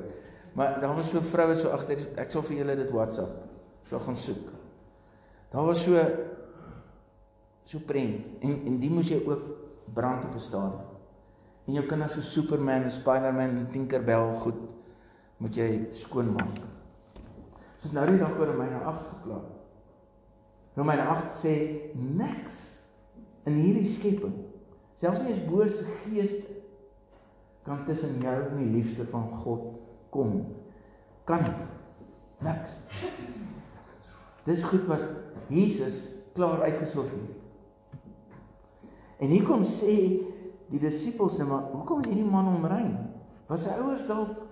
Maar 0.58 0.80
daar 0.82 0.96
was 0.98 1.12
so 1.14 1.22
vroue 1.22 1.56
so 1.60 1.70
agter 1.76 2.02
ek 2.18 2.34
sal 2.34 2.46
vir 2.48 2.64
julle 2.64 2.80
dit 2.80 2.96
WhatsApp. 2.96 3.44
So 3.88 4.02
gaan 4.04 4.18
soek. 4.18 4.57
Daar 5.50 5.66
was 5.66 5.84
so 5.84 5.96
so 7.68 7.80
prent 7.80 8.26
en 8.40 8.62
en 8.66 8.80
die 8.80 8.90
moes 8.92 9.10
jy 9.12 9.22
ook 9.26 9.44
brand 9.94 10.26
op 10.26 10.36
'n 10.36 10.40
stadium. 10.40 10.86
En 11.68 11.74
jou 11.74 11.86
kinders 11.86 12.14
so 12.14 12.22
Superman 12.22 12.90
Spider-Man 12.92 13.50
en 13.50 13.68
Tinkerbell 13.72 14.34
goed 14.34 14.74
moet 15.38 15.56
jy 15.56 15.88
skoon 15.92 16.32
maak. 16.32 16.60
So 17.78 17.90
nou 17.92 18.06
die 18.08 18.18
dag 18.18 18.40
oor 18.40 18.46
Romeine 18.46 18.80
8 18.84 19.08
gekla. 19.08 19.42
Romeine 20.74 21.02
8 21.02 21.36
sê 21.36 21.54
niks 21.94 22.78
in 23.44 23.54
hierdie 23.54 23.86
skepping, 23.86 24.34
selfs 24.94 25.22
nie 25.22 25.34
eens 25.34 25.46
bose 25.50 25.84
geeste 26.04 26.58
kan 27.68 27.84
tussen 27.86 28.22
jou 28.24 28.36
en 28.50 28.58
die 28.58 28.72
liefde 28.72 29.06
van 29.12 29.28
God 29.44 29.76
kom. 30.10 30.46
Kan. 31.28 31.44
Niks. 32.40 32.78
Dis 34.48 34.64
goed 34.64 34.86
wat 34.88 35.04
Jesus 35.52 36.24
klaar 36.34 36.62
uitgesorg 36.62 37.12
het. 37.12 37.36
En 39.18 39.32
hier 39.34 39.44
kom 39.44 39.66
sê 39.68 39.96
die 40.68 40.80
disippels 40.80 41.40
net 41.40 41.50
maar 41.50 41.72
hoekom 41.74 42.04
is 42.04 42.12
hierdie 42.12 42.30
man 42.30 42.48
omrein? 42.54 42.94
Was 43.48 43.66
sy 43.66 43.76
ouers 43.82 44.06
dalk 44.08 44.44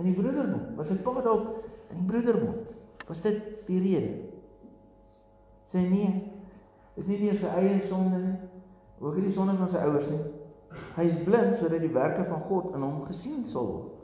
in 0.00 0.08
die 0.08 0.16
broederbond? 0.16 0.72
Was 0.78 0.90
sy 0.90 0.96
pa 1.04 1.20
dalk 1.20 1.52
in 1.92 2.00
die 2.00 2.08
broederbond? 2.08 2.72
Was 3.06 3.22
dit 3.22 3.42
die 3.68 3.78
rede? 3.82 4.14
Sê 5.66 5.82
nee. 5.84 6.10
Is 6.96 7.06
nie 7.10 7.18
meer 7.20 7.36
sy 7.36 7.50
eie 7.60 7.76
sonde 7.84 8.22
nie. 8.22 8.36
Ook 9.02 9.18
nie 9.18 9.28
die 9.28 9.34
sonde 9.34 9.56
van 9.58 9.70
sy 9.70 9.82
ouers 9.84 10.08
nie. 10.10 10.22
Hy 10.96 11.04
is 11.06 11.18
blind 11.26 11.58
sodat 11.60 11.84
die 11.84 11.92
werke 11.94 12.24
van 12.26 12.42
God 12.48 12.72
in 12.74 12.82
hom 12.82 13.02
gesien 13.06 13.44
sal 13.46 13.68
word. 13.68 13.95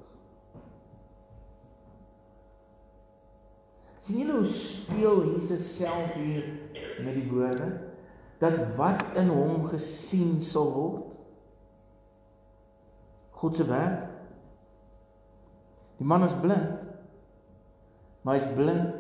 Sien 4.03 4.25
julle 4.25 4.41
hoe 4.41 4.51
speel 4.51 5.25
Jesus 5.31 5.67
self 5.77 6.15
hier 6.19 6.47
met 7.05 7.15
die 7.15 7.29
woorde? 7.31 7.71
dat 8.43 8.75
wat 8.77 9.05
in 9.15 9.29
hom 9.31 9.69
gesien 9.71 10.41
sal 10.43 10.71
word? 10.75 11.11
God 13.43 13.57
se 13.59 13.67
werk. 13.67 14.09
Die 15.99 16.07
man 16.07 16.27
is 16.27 16.35
blind. 16.43 16.83
Maar 18.23 18.39
hy's 18.39 18.51
blind 18.57 18.99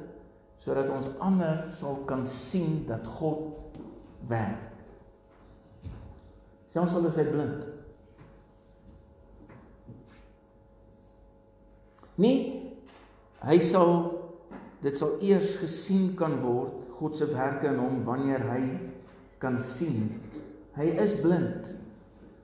sodat 0.63 0.91
ons 0.95 1.09
ander 1.23 1.65
sal 1.75 2.05
kan 2.07 2.23
sien 2.27 2.85
dat 2.87 3.07
God 3.19 3.59
werk. 4.31 4.69
Selfs 6.71 6.95
al 6.95 7.09
is 7.11 7.19
hy 7.19 7.27
blind. 7.27 7.65
Nie 12.23 12.37
hy 13.43 13.59
sal 13.59 13.97
dit 14.83 14.99
sal 14.99 15.17
eers 15.23 15.57
gesien 15.61 16.11
kan 16.19 16.35
word 16.43 16.89
God 16.99 17.17
se 17.19 17.29
werke 17.31 17.71
in 17.71 17.79
hom 17.83 18.03
wanneer 18.07 18.43
hy 18.51 18.63
kan 19.43 19.59
sien. 19.63 20.09
Hy 20.77 20.89
is 21.03 21.15
blind 21.23 21.71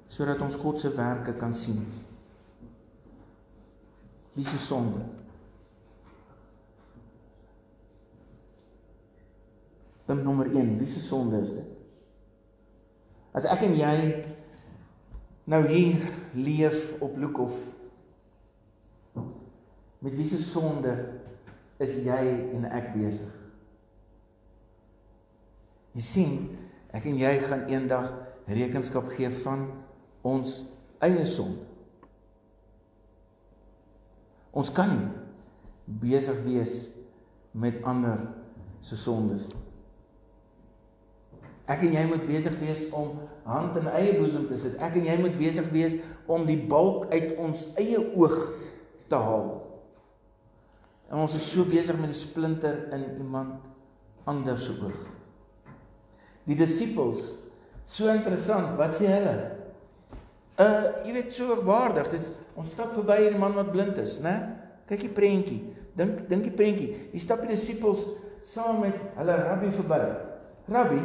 sodat 0.09 0.41
ons 0.43 0.57
God 0.59 0.81
se 0.81 0.91
werke 0.97 1.35
kan 1.39 1.55
sien. 1.55 1.83
Wie 4.35 4.47
se 4.47 4.59
sonde? 4.63 5.03
Punt 10.09 10.25
nommer 10.25 10.49
1, 10.49 10.79
wie 10.79 10.89
se 10.89 11.03
sonde 11.05 11.43
is 11.43 11.53
dit? 11.53 11.75
As 13.37 13.45
ek 13.51 13.67
en 13.67 13.75
jy 13.77 13.97
nou 15.49 15.61
hier 15.69 16.01
leef 16.37 16.95
op 17.05 17.19
Lukhof 17.21 17.59
met 19.99 20.15
wie 20.15 20.27
se 20.27 20.39
sonde 20.41 20.95
is 21.83 21.99
jy 22.05 22.23
en 22.57 22.65
ek 22.75 22.93
besig? 22.97 23.35
Jy 25.95 26.05
sien, 26.05 26.35
Ek 26.95 27.05
en 27.09 27.19
jy 27.21 27.35
gaan 27.45 27.67
eendag 27.69 28.13
rekenskap 28.49 29.11
gee 29.13 29.29
van 29.43 29.67
ons 30.27 30.63
eie 31.05 31.25
sonde. 31.29 31.67
Ons 34.57 34.73
kan 34.75 34.91
nie 34.91 35.99
besig 36.01 36.41
wees 36.47 36.75
met 37.53 37.77
ander 37.87 38.25
se 38.85 38.97
sondes 38.99 39.51
nie. 39.53 39.65
Ek 41.69 41.83
en 41.85 41.93
jy 41.93 42.03
moet 42.09 42.25
besig 42.25 42.55
wees 42.63 42.87
om 42.97 43.19
hand 43.45 43.77
in 43.77 43.91
eie 43.93 44.15
boesem 44.17 44.47
te 44.49 44.57
sit. 44.57 44.79
Ek 44.81 44.97
en 44.97 45.05
jy 45.05 45.19
moet 45.21 45.37
besig 45.37 45.67
wees 45.69 45.99
om 46.25 46.47
die 46.49 46.57
balk 46.57 47.11
uit 47.13 47.35
ons 47.37 47.67
eie 47.77 48.01
oog 48.17 48.39
te 49.13 49.21
haal. 49.21 49.51
En 51.09 51.23
ons 51.25 51.35
is 51.35 51.47
so 51.53 51.65
besig 51.69 51.97
met 52.01 52.13
die 52.13 52.19
splinter 52.19 52.83
in 52.97 53.05
iemand 53.23 53.69
anders 54.29 54.67
se 54.69 54.75
oog. 54.77 54.99
Die 56.49 56.57
disippels, 56.57 57.31
so 57.89 58.09
interessant, 58.13 58.75
wat 58.81 58.97
sê 58.97 59.09
hulle? 59.09 59.37
Uh, 60.59 61.05
jy 61.07 61.15
weet 61.15 61.33
so 61.33 61.57
waardig, 61.65 62.11
dis 62.13 62.29
ons 62.59 62.73
stap 62.75 62.93
verby 62.97 63.21
hierdie 63.23 63.41
man 63.41 63.57
wat 63.57 63.71
blind 63.73 64.01
is, 64.03 64.19
né? 64.25 64.35
Kyk 64.89 65.05
die 65.07 65.15
prentjie. 65.15 65.61
Dink 65.97 66.25
dink 66.31 66.45
die 66.49 66.55
prentjie. 66.55 66.91
Hier 67.13 67.23
stap 67.23 67.45
die 67.45 67.53
disippels 67.53 68.05
saam 68.47 68.83
met 68.83 68.97
hulle 69.17 69.37
rabbi 69.45 69.71
verby. 69.73 70.01
Rabbi, 70.69 71.01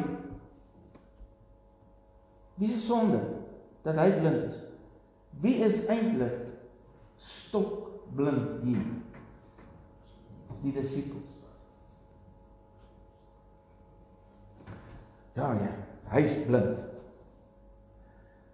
Wie 2.55 2.69
se 2.69 2.79
sonde 2.79 3.19
dat 3.81 3.97
hy 3.97 4.11
blind 4.19 4.43
is? 4.43 4.59
Wie 5.41 5.55
is 5.65 5.85
eintlik 5.89 6.35
stokblind 7.17 8.61
hier? 8.63 8.83
Die 10.63 10.71
disippels. 10.71 11.29
Ja, 15.35 15.49
ja, 15.57 15.71
hy's 16.13 16.37
blind. 16.45 16.83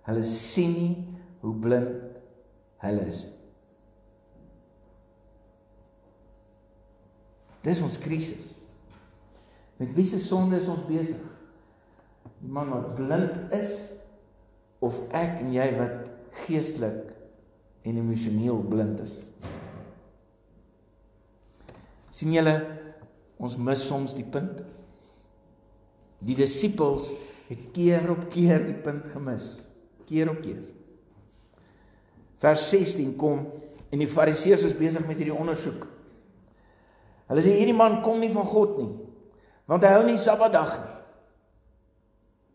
Hulle 0.08 0.24
sien 0.26 0.72
nie 0.78 0.94
hoe 1.44 1.52
blind 1.62 2.22
hulle 2.82 3.04
is. 3.12 3.26
Dis 7.68 7.84
ons 7.84 8.00
krisis. 8.00 8.54
Met 9.78 9.92
wie 9.96 10.08
se 10.08 10.18
sonde 10.24 10.58
is 10.58 10.72
ons 10.72 10.88
besig? 10.88 11.20
die 12.40 12.52
man 12.52 12.70
wat 12.72 12.94
blind 12.96 13.54
is 13.56 13.94
of 14.80 15.00
ek 15.16 15.42
en 15.44 15.52
jy 15.54 15.68
wat 15.76 16.08
geestelik 16.46 17.12
en 17.88 18.00
emosioneel 18.00 18.62
blind 18.70 19.02
is. 19.04 19.16
Sien 22.20 22.34
julle 22.36 22.56
ons 23.40 23.56
mis 23.56 23.86
soms 23.88 24.16
die 24.18 24.28
punt. 24.28 24.60
Die 26.20 26.36
disippels 26.36 27.14
het 27.48 27.70
keer 27.76 28.10
op 28.12 28.28
keer 28.34 28.66
die 28.68 28.76
punt 28.76 29.08
gemis, 29.14 29.48
keer 30.10 30.32
op 30.34 30.42
keer. 30.44 30.62
Vers 32.40 32.68
16 32.72 33.16
kom 33.20 33.46
en 33.90 34.04
die 34.04 34.10
fariseërs 34.10 34.68
is 34.68 34.78
besig 34.78 35.08
met 35.08 35.18
hierdie 35.20 35.36
ondersoek. 35.36 35.88
Hulle 37.30 37.46
sê 37.46 37.56
hierdie 37.56 37.78
man 37.78 38.02
kom 38.04 38.20
nie 38.22 38.32
van 38.34 38.48
God 38.50 38.78
nie, 38.82 38.92
want 39.70 39.86
hy 39.86 39.96
hou 39.96 40.06
nie 40.08 40.20
Sabbatdag 40.20 40.76
nie. 40.82 40.96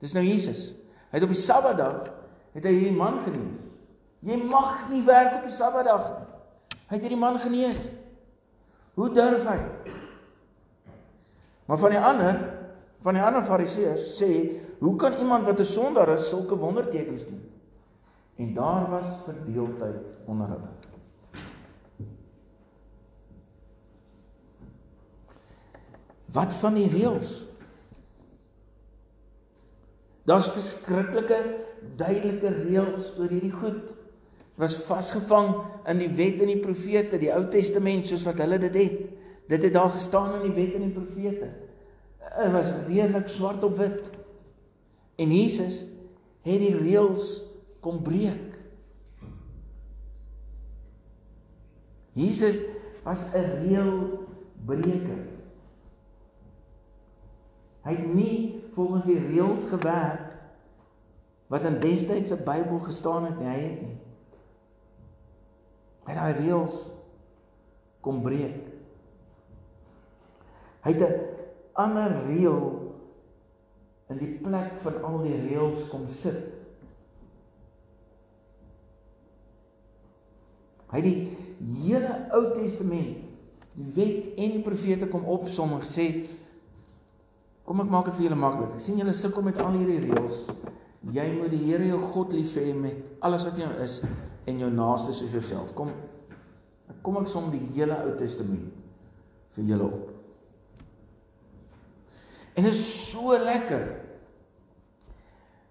Dis 0.04 0.12
nou 0.16 0.25
Jesus. 0.26 0.75
Hy 1.09 1.16
het 1.16 1.25
op 1.25 1.33
die 1.33 1.40
Sabbatdag 1.40 2.11
het 2.54 2.66
hy 2.66 2.73
hierdie 2.75 2.97
man 2.97 3.23
genees. 3.25 3.62
Jy 4.25 4.37
mag 4.44 4.88
nie 4.90 5.04
werk 5.06 5.38
op 5.38 5.49
die 5.49 5.54
Sabbatdag 5.54 6.11
nie. 6.11 6.25
Hy 6.90 6.97
het 6.97 7.06
hierdie 7.06 7.21
man 7.21 7.38
genees. 7.40 7.87
Hoe 8.94 9.10
durf 9.14 9.46
hy? 9.48 9.58
Maar 11.64 11.78
van 11.78 11.90
die 11.90 12.00
ander, 12.00 12.38
van 13.02 13.16
die 13.16 13.22
ander 13.22 13.42
Fariseërs 13.42 14.04
sê, 14.18 14.30
hoe 14.78 14.96
kan 15.00 15.16
iemand 15.18 15.46
wat 15.48 15.60
'n 15.60 15.64
sondaar 15.64 16.12
is 16.12 16.28
sulke 16.28 16.56
wondertekens 16.56 17.26
doen? 17.26 17.42
En 18.36 18.54
daar 18.54 18.90
was 18.90 19.06
verdeeldheid 19.24 20.18
onder 20.26 20.46
hulle. 20.46 20.70
Wat 26.35 26.54
van 26.54 26.74
die 26.74 26.88
reëls? 26.88 27.46
Daar's 30.24 30.48
verskriklike 30.50 31.38
duidelike 31.96 32.48
reëls 32.48 33.12
oor 33.18 33.28
hierdie 33.28 33.52
goed. 33.52 33.92
Was 34.60 34.76
vasgevang 34.86 35.54
in 35.90 35.98
die 35.98 36.10
wet 36.14 36.40
en 36.40 36.52
die 36.52 36.62
profete, 36.62 37.18
die 37.18 37.32
Ou 37.34 37.42
Testament 37.50 38.06
soos 38.06 38.26
wat 38.28 38.38
hulle 38.44 38.58
dit 38.62 38.76
het. 38.78 39.00
Dit 39.50 39.66
het 39.66 39.74
daar 39.74 39.90
gestaan 39.90 40.36
in 40.38 40.48
die 40.48 40.56
wet 40.62 40.76
en 40.78 40.86
die 40.86 40.94
profete. 40.94 41.50
Dit 42.34 42.52
was 42.54 42.72
redelik 42.86 43.28
swart 43.28 43.64
op 43.64 43.76
wit. 43.76 44.10
En 45.16 45.30
Jesus 45.34 45.84
het 46.44 46.60
die 46.60 46.74
reëls 46.76 47.42
kom 47.84 48.02
breek. 48.02 48.54
Jesus 52.14 52.62
was 53.02 53.26
'n 53.34 53.66
reëlbreker. 53.66 55.22
Hy 57.84 57.94
het 57.94 58.14
nie 58.14 58.62
volgens 58.74 59.04
die 59.04 59.18
reëls 59.18 59.64
gewerk 59.64 60.32
wat 61.46 61.64
in 61.64 61.80
destydse 61.80 62.36
Bybel 62.36 62.78
gestaan 62.78 63.24
het 63.24 63.38
nie, 63.38 63.48
hy 63.48 63.60
het 63.60 63.82
nie. 63.82 63.96
Hy 66.04 66.14
daai 66.14 66.32
reëls 66.38 66.80
kom 68.04 68.20
breek. 68.24 68.60
Hy 70.84 70.92
het 70.92 71.02
'n 71.02 71.20
ander 71.72 72.12
reël 72.26 72.92
in 74.12 74.18
die 74.18 74.38
plek 74.44 74.76
van 74.76 75.02
al 75.02 75.22
die 75.22 75.36
reëls 75.48 75.88
kom 75.88 76.08
sit. 76.08 76.52
Hy 80.92 81.00
het 81.00 81.04
die 81.04 81.36
hele 81.82 82.28
Ou 82.36 82.52
Testament, 82.54 83.16
die 83.72 83.90
wet 83.94 84.26
en 84.36 84.50
die 84.58 84.62
profete 84.62 85.08
kom 85.08 85.24
opsom 85.24 85.72
en 85.72 85.80
gesê 85.80 86.26
Kom 87.64 87.80
ek 87.80 87.88
maak 87.88 88.04
dit 88.04 88.14
vir 88.18 88.26
julle 88.26 88.36
maklik. 88.36 88.80
sien 88.80 88.98
julle 89.00 89.12
sukkel 89.16 89.42
met 89.42 89.58
al 89.58 89.72
hierdie 89.72 90.02
reëls. 90.04 90.44
Jy 91.14 91.24
moet 91.38 91.50
die 91.50 91.62
Here 91.64 91.86
jou 91.86 91.98
God 91.98 92.32
lief 92.36 92.52
hê 92.60 92.74
met 92.76 93.08
alles 93.24 93.44
wat 93.48 93.56
jy 93.56 93.68
is 93.84 94.02
en 94.44 94.59
jou 94.59 94.70
naaste 94.70 95.12
soos 95.12 95.33
jouself. 95.33 95.72
Kom 95.74 95.92
kom 97.04 97.18
ek 97.20 97.28
som 97.28 97.50
die 97.52 97.62
hele 97.74 97.96
Ou 98.04 98.14
Testament 98.16 98.72
vir 99.54 99.66
julle 99.68 99.88
op. 99.88 100.11
En 102.54 102.64
dit 102.64 102.72
is 102.72 103.11
so 103.11 103.37
lekker 103.44 103.85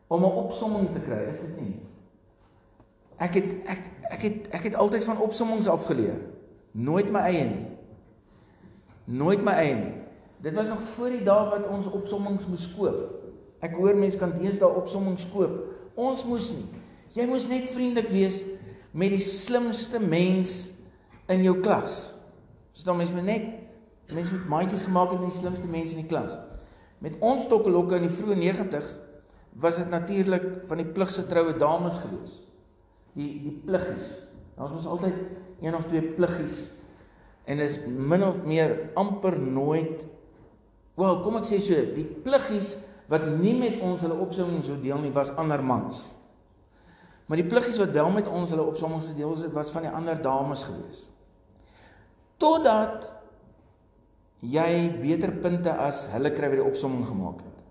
om 0.08 0.22
'n 0.24 0.38
opsomming 0.46 0.92
te 0.94 1.00
kry, 1.00 1.26
is 1.30 1.40
dit 1.40 1.62
nie? 1.62 1.80
Ek 3.18 3.34
het 3.34 3.54
ek 3.66 3.82
ek 4.10 4.22
het 4.22 4.48
ek 4.52 4.64
het 4.64 4.76
altyd 4.76 5.04
van 5.04 5.18
opsommings 5.18 5.68
afgeleer. 5.68 6.20
Nooit 6.72 7.12
my 7.12 7.20
eie 7.20 7.46
nie. 7.50 7.68
Nooit 9.06 9.44
my 9.44 9.52
eie 9.52 9.76
nie. 9.76 9.94
Dit 10.42 10.54
was 10.54 10.68
nog 10.68 10.82
voor 10.82 11.10
die 11.10 11.24
dae 11.24 11.50
wat 11.50 11.68
ons 11.68 11.88
opsommings 11.88 12.48
moes 12.48 12.68
koop. 12.76 13.00
Ek 13.60 13.76
hoor 13.76 13.96
mense 13.96 14.18
kan 14.18 14.34
deesdae 14.36 14.70
opsommings 14.70 15.28
koop. 15.32 15.60
Ons 15.96 16.26
moes 16.26 16.52
nie. 16.52 16.66
Jy 17.14 17.28
moes 17.30 17.48
net 17.48 17.70
vriendelik 17.70 18.10
wees 18.10 18.44
met 18.94 19.14
die 19.14 19.22
slimste 19.22 20.00
mens 20.00 20.72
in 21.32 21.44
jou 21.46 21.58
klas. 21.66 22.16
Verstaan 22.74 23.00
mens 23.00 23.14
moet 23.14 23.26
net 23.28 23.50
mense 24.14 24.36
met 24.36 24.50
maatjies 24.52 24.86
gemaak 24.86 25.14
het 25.14 25.22
met 25.24 25.32
die 25.32 25.40
slimste 25.40 25.70
mense 25.72 25.96
in 25.96 26.04
die 26.04 26.10
klas. 26.10 26.38
Met 27.04 27.18
ons 27.24 27.48
tokkelokke 27.52 27.98
in 28.00 28.08
die 28.08 28.14
vroeë 28.14 28.38
90's 28.40 29.00
was 29.62 29.78
dit 29.82 29.90
natuurlik 29.90 30.46
van 30.70 30.82
die 30.82 30.90
pligse 30.96 31.26
troue 31.30 31.58
dames 31.58 32.00
gewees. 32.02 32.40
Die 33.18 33.32
die 33.44 33.56
pliggies. 33.66 34.14
Ons 34.58 34.74
was 34.78 34.90
altyd 34.90 35.18
een 35.62 35.76
of 35.76 35.86
twee 35.90 36.14
pliggies 36.16 36.68
en 37.50 37.60
is 37.60 37.80
min 37.86 38.24
of 38.24 38.44
meer 38.48 38.78
amper 38.96 39.36
nooit 39.42 40.06
Wel, 40.94 41.16
kom 41.26 41.40
ek 41.40 41.48
sê 41.50 41.58
so, 41.58 41.78
die 41.96 42.06
pliggies 42.06 42.76
wat 43.10 43.26
nie 43.26 43.56
met 43.58 43.80
ons 43.82 44.04
hulle 44.06 44.18
opsomming 44.22 44.62
sou 44.66 44.76
deel 44.82 45.00
nie, 45.02 45.14
was 45.14 45.32
ander 45.42 45.64
mans. 45.66 46.06
Maar 47.28 47.40
die 47.40 47.48
pliggies 47.48 47.80
wat 47.80 47.94
wel 47.96 48.10
met 48.12 48.28
ons 48.28 48.52
hulle 48.52 48.66
opsomming 48.68 49.04
sou 49.04 49.16
deel, 49.16 49.36
was 49.56 49.72
van 49.72 49.88
die 49.88 49.92
ander 49.94 50.20
dames 50.22 50.66
gewees. 50.68 51.06
Totdat 52.42 53.08
jy 54.44 54.92
beter 55.00 55.32
punte 55.44 55.72
as 55.80 56.08
hulle 56.12 56.34
kry 56.36 56.50
wat 56.52 56.60
die 56.60 56.68
opsomming 56.68 57.06
gemaak 57.08 57.44
het. 57.46 57.62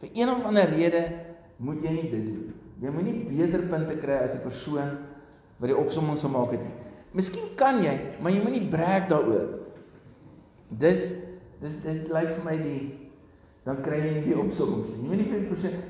Vir 0.00 0.20
een 0.22 0.30
of 0.30 0.44
ander 0.46 0.70
rede 0.70 1.02
moet 1.58 1.82
jy 1.82 1.94
nie 1.96 2.10
dit 2.12 2.28
doen. 2.28 2.52
Jy 2.80 2.92
moet 2.94 3.08
nie 3.08 3.16
beter 3.32 3.66
punte 3.68 3.96
kry 4.00 4.20
as 4.24 4.36
die 4.36 4.44
persoon 4.44 4.94
wat 5.60 5.68
die 5.68 5.76
opsomming 5.76 6.20
sou 6.20 6.30
maak 6.32 6.54
het 6.54 6.62
nie. 6.64 6.76
Miskien 7.18 7.50
kan 7.58 7.82
jy, 7.82 7.96
maar 8.22 8.32
jy 8.32 8.44
moet 8.44 8.54
nie 8.54 8.68
brag 8.70 9.10
daaroor. 9.10 9.58
Dis 10.70 11.08
Dis 11.60 11.76
dis 11.84 12.06
lyk 12.08 12.30
vir 12.38 12.44
my 12.44 12.56
die 12.56 12.80
dan 13.66 13.82
kry 13.84 13.98
jy 14.00 14.12
nie 14.16 14.28
die 14.30 14.38
opsommings 14.40 14.94
nie. 14.96 15.02
Jy 15.04 15.10
weet 15.10 15.20
nie 15.20 15.28
vir 15.28 15.42
die 15.42 15.50
persoon 15.50 15.80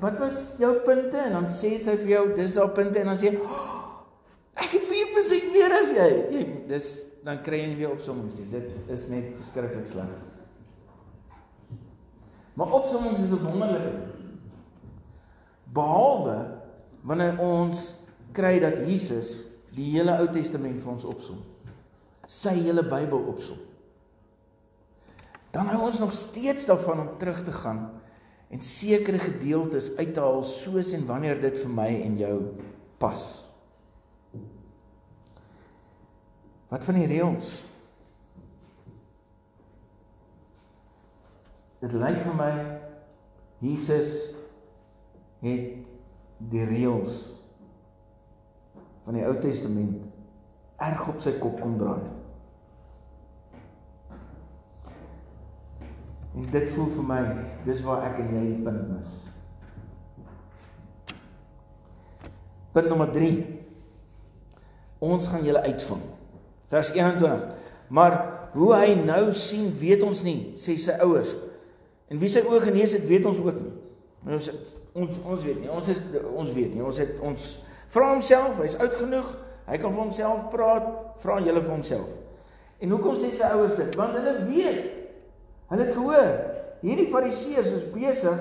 wat 0.00 0.18
was 0.18 0.54
jou 0.58 0.72
punte 0.86 1.18
en 1.18 1.32
dan 1.32 1.46
sê 1.50 1.74
sy 1.82 1.96
vir 2.04 2.12
jou 2.12 2.24
dis 2.36 2.56
haar 2.60 2.72
punte 2.76 3.00
en 3.00 3.10
dan 3.10 3.18
sê 3.18 3.32
oh, 3.34 3.98
ek 4.58 4.76
het 4.78 4.86
4% 4.86 5.52
meer 5.54 5.74
as 5.78 5.92
jy. 5.94 6.08
Jy 6.34 6.44
dis 6.70 6.90
dan 7.26 7.40
kry 7.44 7.62
jy 7.62 7.70
nie 7.72 7.80
weer 7.80 7.92
opsommings 7.92 8.38
nie. 8.40 8.48
Dit 8.52 8.92
is 8.94 9.08
net 9.12 9.34
verskriklik 9.36 9.88
sleg. 9.90 10.28
Maar 12.58 12.74
opsommings 12.78 13.20
is 13.20 13.32
'n 13.32 13.44
wonderlike 13.44 13.92
behalwe 15.72 16.38
wanneer 17.02 17.38
ons 17.38 17.94
kry 18.32 18.58
dat 18.58 18.76
Jesus 18.76 19.44
die 19.74 19.90
hele 19.92 20.16
Ou 20.18 20.28
Testament 20.32 20.80
vir 20.82 20.92
ons 20.92 21.04
opsom. 21.04 21.42
Sy 22.26 22.54
hele 22.54 22.82
Bybel 22.82 23.18
opsom. 23.18 23.58
Dan 25.50 25.66
hou 25.66 25.86
ons 25.86 25.98
nog 25.98 26.12
steeds 26.12 26.66
daarvan 26.66 27.00
om 27.00 27.18
terug 27.18 27.42
te 27.42 27.52
gaan 27.52 27.97
en 28.48 28.62
sekere 28.64 29.18
gedeeltes 29.20 29.90
uit 29.96 30.14
te 30.14 30.20
haal 30.24 30.42
soos 30.42 30.92
en 30.96 31.06
wanneer 31.06 31.40
dit 31.40 31.58
vir 31.62 31.72
my 31.72 31.88
en 32.02 32.16
jou 32.16 32.36
pas. 33.00 33.24
Wat 36.68 36.84
van 36.84 37.00
die 37.00 37.08
reëls? 37.08 37.52
Dit 41.78 41.94
lyk 41.94 42.20
vir 42.24 42.36
my 42.36 42.52
Jesus 43.62 44.14
het 45.42 45.86
die 46.50 46.64
reëls 46.66 47.24
van 49.06 49.16
die 49.16 49.24
Ou 49.26 49.34
Testament 49.40 50.02
erg 50.84 51.08
op 51.10 51.20
sy 51.22 51.36
kop 51.40 51.60
kom 51.62 51.78
draai. 51.80 52.17
En 56.38 56.46
dit 56.52 56.68
voel 56.70 56.90
vir 56.94 57.06
my 57.06 57.22
dis 57.66 57.80
waar 57.82 58.04
ek 58.06 58.20
en 58.22 58.28
jy 58.36 58.44
die 58.52 58.60
punt 58.62 58.84
mis. 58.92 59.14
Punt 62.76 62.90
nommer 62.92 63.10
3. 63.10 63.32
Ons 65.08 65.26
gaan 65.32 65.42
julle 65.46 65.64
uitvang. 65.66 66.04
Vers 66.70 66.92
21. 66.94 67.48
Maar 67.94 68.18
hoe 68.54 68.70
hy 68.76 68.92
nou 69.00 69.24
sien, 69.34 69.72
weet 69.80 70.04
ons 70.06 70.22
nie, 70.26 70.52
sê 70.60 70.76
sy 70.78 70.94
ouers. 71.02 71.34
En 72.08 72.20
wie 72.22 72.30
sy 72.30 72.44
oë 72.46 72.62
genees 72.68 72.94
het, 72.94 73.06
weet 73.08 73.26
ons 73.28 73.40
ook 73.42 73.58
nie. 73.58 73.74
Ons 74.28 74.48
ons 74.98 75.18
ons 75.24 75.42
weet 75.46 75.58
nie. 75.62 75.70
Ons 75.72 75.90
is 75.90 76.04
ons 76.28 76.54
weet 76.54 76.70
nie. 76.74 76.84
Ons 76.84 77.00
het 77.02 77.18
ons 77.24 77.48
vra 77.90 78.12
homself, 78.12 78.60
hy's 78.62 78.78
oud 78.78 78.94
genoeg, 79.00 79.28
hy 79.68 79.80
kan 79.80 79.90
vir 79.90 80.02
homself 80.04 80.46
praat, 80.52 80.86
vra 81.22 81.40
julle 81.42 81.62
vir 81.64 81.74
homself. 81.74 82.14
En 82.78 82.94
hoekom 82.94 83.18
sê 83.18 83.32
sy 83.34 83.50
ouers 83.56 83.74
dit? 83.78 83.98
Want 83.98 84.18
hulle 84.20 84.36
weet. 84.52 84.97
Hulle 85.68 85.84
het 85.84 85.92
gehoor. 85.92 86.30
Hierdie 86.80 87.08
fariseërs 87.10 87.72
is 87.76 87.86
besig 87.92 88.38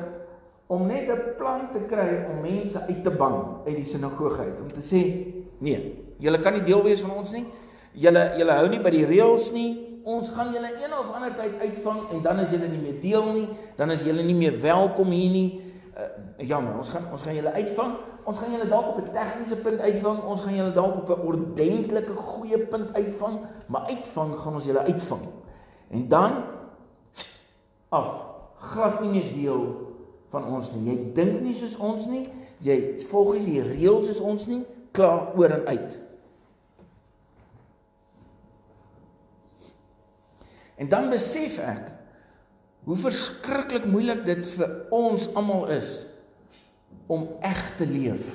om 0.67 0.85
net 0.87 1.09
'n 1.09 1.35
plan 1.37 1.71
te 1.71 1.79
kry 1.79 2.25
om 2.29 2.41
mense 2.41 2.79
uit 2.79 3.03
te 3.03 3.09
ban 3.09 3.61
uit 3.65 3.75
die 3.75 3.85
sinagoge 3.85 4.41
uit 4.41 4.59
om 4.61 4.71
te 4.71 4.81
sê, 4.81 5.01
nee, 5.59 6.05
julle 6.19 6.39
kan 6.39 6.53
nie 6.53 6.63
deel 6.63 6.83
wees 6.83 7.01
van 7.01 7.11
ons 7.11 7.31
nie. 7.31 7.45
Julle 7.93 8.33
julle 8.37 8.51
hou 8.51 8.67
nie 8.69 8.79
by 8.79 8.89
die 8.89 9.05
reëls 9.05 9.51
nie. 9.51 10.01
Ons 10.03 10.29
gaan 10.29 10.53
julle 10.53 10.71
een 10.71 10.93
of 10.99 11.11
ander 11.11 11.35
tyd 11.35 11.59
uitvang 11.59 12.11
en 12.11 12.21
dan 12.21 12.39
is 12.39 12.51
julle 12.51 12.67
nie 12.67 12.81
meer 12.81 12.99
deel 13.01 13.33
nie, 13.33 13.49
dan 13.75 13.91
is 13.91 14.03
julle 14.03 14.23
nie 14.23 14.35
meer 14.35 14.61
welkom 14.61 15.07
hier 15.07 15.31
nie 15.31 15.61
uh, 15.97 16.45
jammer, 16.45 16.77
ons 16.77 16.89
gaan 16.89 17.07
ons 17.11 17.23
gaan 17.23 17.35
julle 17.35 17.51
uitvang. 17.51 17.95
Ons 18.27 18.37
gaan 18.37 18.51
julle 18.51 18.67
dalk 18.67 18.87
op 18.87 18.97
'n 19.01 19.11
tegniese 19.11 19.55
punt 19.55 19.79
uitvang. 19.79 20.23
Ons 20.23 20.41
gaan 20.41 20.55
julle 20.55 20.71
dalk 20.71 20.95
op 20.95 21.09
'n 21.09 21.27
ordentlike 21.27 22.13
goeie 22.13 22.59
punt 22.59 22.93
uitvang, 22.93 23.39
maar 23.67 23.81
uitvang 23.87 24.35
gaan 24.35 24.53
ons 24.53 24.65
julle 24.65 24.83
uitvang. 24.83 25.21
En 25.89 26.07
dan 26.07 26.31
af, 27.89 28.09
glad 28.71 29.01
nie 29.01 29.11
meer 29.11 29.29
deel 29.33 29.63
van 30.33 30.47
ons 30.57 30.73
nie. 30.75 30.83
Jy 30.89 30.97
dink 31.15 31.39
nie 31.45 31.55
soos 31.55 31.77
ons 31.79 32.07
nie. 32.11 32.25
Jy 32.65 32.77
volg 33.07 33.37
nie 33.37 33.45
die 33.57 33.63
reëls 33.63 34.09
soos 34.09 34.23
ons 34.23 34.47
nie. 34.49 34.63
Klaar 34.95 35.31
oor 35.37 35.53
en 35.59 35.67
uit. 35.69 35.99
En 40.77 40.89
dan 40.89 41.09
besef 41.09 41.57
ek 41.63 41.93
hoe 42.87 42.95
verskriklik 42.95 43.87
moeilik 43.89 44.21
dit 44.27 44.49
vir 44.55 44.75
ons 44.93 45.25
almal 45.35 45.65
is 45.75 46.05
om 47.11 47.25
eg 47.45 47.61
te 47.79 47.87
leef, 47.87 48.29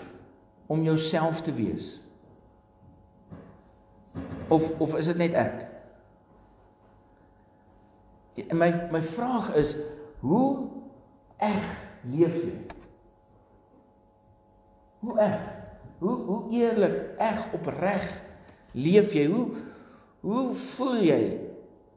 om 0.66 0.82
jouself 0.84 1.40
te 1.44 1.52
wees. 1.54 2.00
Of 4.52 4.68
of 4.80 4.96
is 4.98 5.08
dit 5.12 5.20
net 5.20 5.36
ek? 5.38 5.71
En 8.35 8.57
my 8.57 8.71
my 8.90 9.03
vraag 9.03 9.53
is 9.61 9.77
hoe 10.21 10.68
eg 11.37 11.66
leef 12.09 12.38
jy? 12.45 12.55
Hoe 15.03 15.18
eg? 15.21 15.40
Hoe 15.99 16.16
hoe 16.27 16.40
eerlik, 16.51 17.03
eg 17.18 17.45
opreg 17.53 18.07
leef 18.73 19.12
jy? 19.12 19.27
Hoe 19.31 19.47
hoe 20.23 20.55
voel 20.55 21.03
jy? 21.03 21.23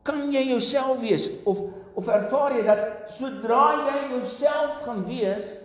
Kan 0.05 0.27
jy 0.33 0.47
jouself 0.49 1.01
wees 1.01 1.29
of 1.43 1.61
of 1.95 2.07
ervaar 2.11 2.57
jy 2.57 2.63
dat 2.67 3.11
sodra 3.15 3.67
jy 3.87 3.99
jouself 4.17 4.81
gaan 4.83 5.05
wees 5.07 5.61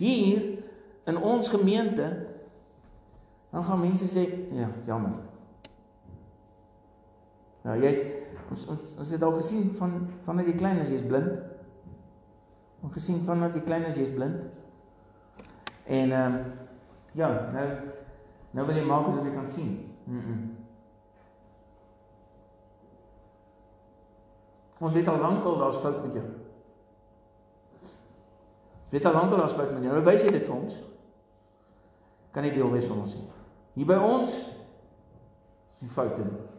hier 0.00 0.56
in 1.06 1.18
ons 1.22 1.48
gemeente 1.48 2.08
dan 3.54 3.64
gaan 3.64 3.80
mense 3.80 4.08
sê 4.10 4.26
ja, 4.52 4.66
jammer. 4.84 5.14
Nou 7.64 7.78
jy's 7.80 8.02
ons 8.50 8.66
ons 8.72 8.94
ons 8.98 9.10
het 9.10 9.22
al 9.22 9.34
gesien 9.40 9.70
van 9.78 9.96
vandat 10.26 10.46
jy 10.46 10.54
klein 10.60 10.78
is 10.82 10.92
jy's 10.94 11.06
blind. 11.06 11.40
Ons 12.82 12.94
gesien 12.94 13.22
vandat 13.26 13.54
jy 13.56 13.64
klein 13.66 13.86
is 13.88 13.98
jy's 13.98 14.12
blind. 14.14 14.46
En 15.86 16.12
ehm 16.12 16.34
um, 16.34 16.52
ja, 17.16 17.30
nou 17.54 17.66
nou 18.56 18.66
wil 18.66 18.78
jy 18.78 18.84
maak 18.86 19.08
asof 19.10 19.26
jy 19.26 19.34
kan 19.34 19.48
sien. 19.48 19.74
Mhm. 20.04 20.16
-mm. 20.16 20.54
Ons 24.78 24.92
weet 24.92 25.08
al 25.08 25.18
lankal 25.18 25.58
daar's 25.58 25.80
fout 25.80 26.02
met 26.04 26.12
jou. 26.12 26.24
Ons 28.82 28.90
weet 28.90 29.06
al 29.06 29.12
lankal 29.12 29.38
daar's 29.38 29.56
fout 29.56 29.72
met 29.72 29.82
jou. 29.82 29.92
Nou 29.92 30.04
wys 30.04 30.22
jy 30.22 30.30
dit 30.30 30.46
vir 30.46 30.56
ons. 30.56 30.76
Kan 32.30 32.44
nie 32.44 32.52
deel 32.52 32.70
wees 32.70 32.86
van 32.90 33.00
ons 33.06 33.14
nie. 33.16 33.24
Hier 33.74 33.88
by 33.88 33.96
ons 33.96 34.34
is 35.72 35.80
die 35.80 35.88
foute 35.88 36.24
nie. 36.24 36.55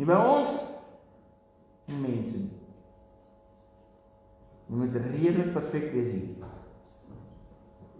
Hier 0.00 0.08
by 0.08 0.16
ons 0.16 0.54
die 1.90 1.96
mense 2.00 2.38
nie. 2.40 2.54
Jy 4.70 4.78
moet 4.80 4.94
redelik 4.96 5.50
perfek 5.52 5.90
wees 5.92 6.08
hier. 6.14 6.46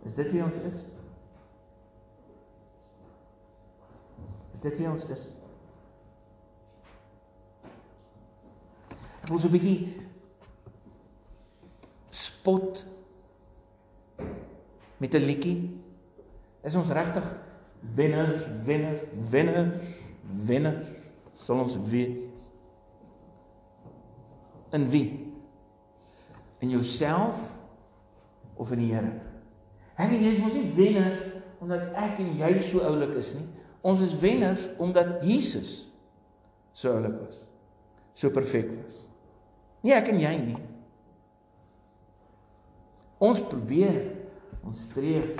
Is 0.08 0.14
dit 0.16 0.30
wie 0.32 0.40
ons 0.40 0.56
is? 0.64 0.78
Is 4.54 4.62
dit 4.64 4.78
wie 4.80 4.88
ons 4.88 5.04
is? 5.12 5.26
ons 9.30 9.44
'n 9.44 9.52
bietjie 9.52 9.92
spot 12.08 12.86
met 14.96 15.14
'n 15.14 15.26
liedjie. 15.28 15.68
Is 16.64 16.80
ons 16.80 16.96
regtig 16.96 17.28
wenners, 17.94 18.48
wenners, 18.64 19.04
wenners, 19.30 20.00
wenners 20.48 21.09
sal 21.40 21.62
ons 21.62 21.78
weet 21.88 22.20
in 24.76 24.86
wie? 24.92 25.08
In 26.60 26.70
jouself 26.70 27.40
of 28.60 28.72
in 28.72 28.82
die 28.84 28.90
Here? 28.92 29.12
Ek 29.96 30.12
en 30.12 30.20
jy 30.20 30.34
is 30.36 30.42
mos 30.42 30.56
nie 30.56 30.68
wenners 30.76 31.20
omdat 31.60 31.90
ek 31.98 32.20
en 32.22 32.34
jy 32.38 32.50
so 32.64 32.84
oulik 32.84 33.16
is 33.20 33.34
nie. 33.36 33.46
Ons 33.84 34.02
is 34.04 34.16
wenners 34.20 34.66
omdat 34.80 35.20
Jesus 35.24 35.90
so 36.76 36.92
oulik 36.92 37.16
was. 37.24 37.40
So 38.14 38.32
perfek 38.32 38.72
was. 38.76 38.98
Nie 39.84 39.96
ek 39.96 40.12
en 40.12 40.20
jy 40.20 40.34
nie. 40.44 40.58
Ons 43.20 43.42
probeer, 43.48 43.98
ons 44.64 44.84
streef. 44.88 45.34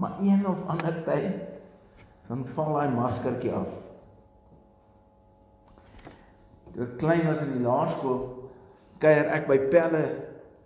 Maar 0.00 0.20
een 0.24 0.44
of 0.48 0.62
ander 0.72 1.02
tyd 1.04 1.59
dan 2.30 2.44
val 2.54 2.76
daai 2.76 2.92
maskertjie 2.94 3.52
af. 3.58 3.70
Toe 6.70 6.84
ek 6.86 6.98
klein 7.02 7.24
was 7.26 7.42
in 7.42 7.56
die 7.56 7.64
laerskool, 7.64 8.20
kuier 9.02 9.32
ek 9.34 9.48
by 9.50 9.58
Pelle 9.72 10.04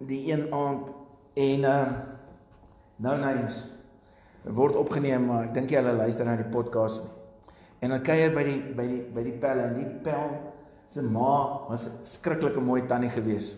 die 0.05 0.27
een 0.29 0.51
aand 0.53 0.93
en 1.41 1.71
uh 1.71 1.87
nou 3.05 3.17
names 3.19 3.57
word 4.45 4.77
opgeneem, 4.79 5.25
maar 5.27 5.49
ek 5.49 5.55
dink 5.57 5.73
jy 5.73 5.81
hulle 5.81 5.97
luister 5.97 6.29
na 6.29 6.37
die 6.39 6.47
podcast 6.53 7.03
nie. 7.03 7.15
En 7.85 7.93
dan 7.93 8.05
kuier 8.05 8.33
by 8.33 8.45
die 8.47 8.61
by 8.77 8.85
die 8.89 9.01
by 9.17 9.23
die 9.27 9.35
pelle 9.41 9.67
en 9.69 9.75
die 9.77 9.89
pel 10.05 10.31
se 10.89 11.03
ma 11.03 11.65
was 11.69 11.89
'n 11.89 12.05
skrikkelike 12.05 12.61
mooi 12.61 12.87
tannie 12.87 13.11
gewees. 13.11 13.57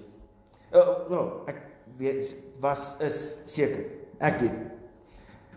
O, 0.72 0.80
oh, 0.80 1.10
oh, 1.10 1.26
ek 1.46 1.58
weet 1.98 2.34
was 2.60 2.96
is 3.00 3.38
seker. 3.46 3.84
Ek 4.18 4.40
weet. 4.40 4.56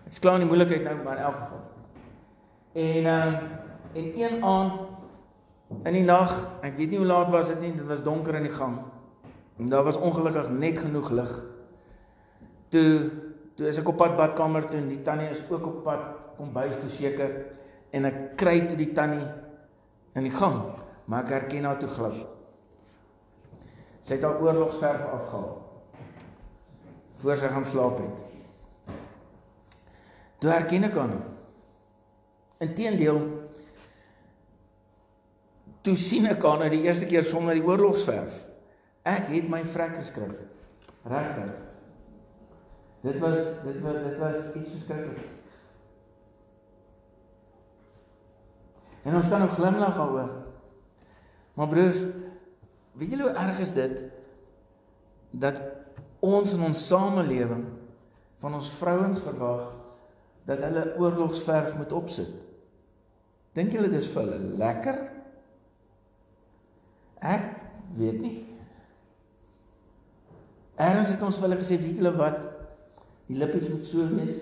Ek 0.06 0.14
sklaan 0.14 0.42
die 0.42 0.50
moeilikheid 0.50 0.84
nou 0.84 1.04
maar 1.04 1.18
in 1.18 1.24
elk 1.24 1.40
geval. 1.42 1.79
En 2.73 3.05
ehm 3.05 3.34
uh, 3.34 3.58
en 3.93 4.12
een 4.21 4.43
aand 4.43 4.88
in 5.84 5.93
die 5.93 6.03
nag, 6.03 6.34
ek 6.62 6.75
weet 6.77 6.91
nie 6.93 6.99
hoe 7.01 7.08
laat 7.10 7.29
was 7.34 7.49
dit 7.49 7.62
nie, 7.62 7.71
dit 7.73 7.88
was 7.89 8.03
donker 8.05 8.36
in 8.38 8.45
die 8.45 8.53
gang. 8.53 8.79
En 9.58 9.69
daar 9.69 9.84
was 9.84 9.97
ongelukkig 9.97 10.49
net 10.49 10.79
genoeg 10.79 11.10
lig. 11.10 11.32
Toe 12.69 13.12
toe 13.55 13.67
is 13.67 13.77
ek 13.82 13.89
op 13.91 13.97
pad 13.99 14.13
badkamer 14.15 14.69
toe 14.69 14.79
en 14.79 14.88
die 14.88 15.01
tannie 15.03 15.27
is 15.34 15.41
ook 15.49 15.65
op 15.67 15.82
pad 15.84 16.29
kom 16.38 16.53
bys 16.55 16.77
toe 16.79 16.89
seker 16.89 17.34
en 17.91 18.08
ek 18.08 18.19
kry 18.39 18.62
toe 18.69 18.77
die 18.79 18.93
tannie 18.95 19.25
in 20.15 20.23
die 20.23 20.32
gang, 20.32 20.62
maar 21.05 21.25
ek 21.25 21.34
herken 21.36 21.67
haar 21.67 21.79
toe 21.82 21.89
glou. 21.91 22.13
Sy 23.99 24.15
het 24.15 24.23
haar 24.23 24.39
oorlogsverf 24.39 25.03
afgehaal. 25.10 25.58
voor 27.19 27.36
sy 27.36 27.47
gaan 27.51 27.65
slaap 27.65 27.97
het. 27.99 28.21
Toe 30.39 30.51
herken 30.51 30.88
ek 30.88 30.95
hom. 30.95 31.17
Inteendeel 32.60 33.22
toe 35.86 35.95
sien 35.95 36.28
ek 36.28 36.43
aan 36.43 36.65
die 36.74 36.84
eerste 36.84 37.08
keer 37.08 37.24
sonder 37.24 37.56
die 37.56 37.63
oorlogsverf. 37.63 38.41
Ek 39.08 39.30
het 39.32 39.48
my 39.50 39.62
vrek 39.63 39.95
geskryf. 39.95 40.36
Regtig. 41.08 41.54
Dit 43.06 43.19
was 43.24 43.39
dit 43.63 43.80
was 43.84 44.02
dit 44.04 44.17
was 44.19 44.50
iets 44.60 44.74
verskrikliks. 44.76 45.30
En 49.08 49.15
ons 49.15 49.30
kan 49.32 49.41
ook 49.41 49.56
glimlag 49.56 49.95
daaroor. 49.95 50.34
Maar 51.56 51.72
broers, 51.72 52.04
weet 53.00 53.15
julle 53.15 53.30
hoe 53.30 53.39
erg 53.39 53.63
is 53.63 53.72
dit 53.74 54.04
dat 55.32 55.62
ons 56.19 56.54
in 56.58 56.63
ons 56.67 56.84
samelewing 56.88 57.63
van 58.43 58.54
ons 58.60 58.69
vrouens 58.80 59.24
verwag 59.24 59.72
dat 60.48 60.62
hulle 60.65 60.86
oorlogsverf 61.00 61.78
moet 61.78 61.95
opsit. 61.95 62.49
Dink 63.60 63.74
julle 63.76 63.89
dis 63.91 64.08
vir 64.13 64.24
hulle 64.24 64.54
lekker? 64.62 65.00
Ek 67.19 67.50
weet 67.98 68.22
nie. 68.24 68.38
Erns 70.80 71.12
het 71.12 71.26
ons 71.28 71.36
vir 71.41 71.50
hulle 71.50 71.58
gesê, 71.60 71.76
weet 71.82 72.00
julle 72.00 72.13
wat? 72.15 72.45
Die 73.28 73.36
lippies 73.36 73.67
moet 73.67 73.84
so 73.84 74.06
wees, 74.13 74.38